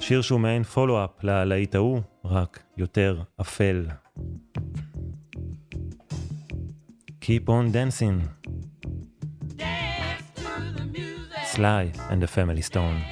שיר 0.00 0.22
שהוא 0.22 0.40
מעין 0.40 0.62
פולו-אפ 0.62 1.10
ללהיט 1.22 1.74
ההוא, 1.74 2.00
רק 2.24 2.62
יותר 2.76 3.22
אפל. 3.40 3.86
Keep 7.30 7.48
on 7.48 7.70
dancing. 7.70 8.28
Sly 11.44 11.92
and 12.10 12.20
the 12.20 12.26
Family 12.26 12.60
Stone. 12.60 13.04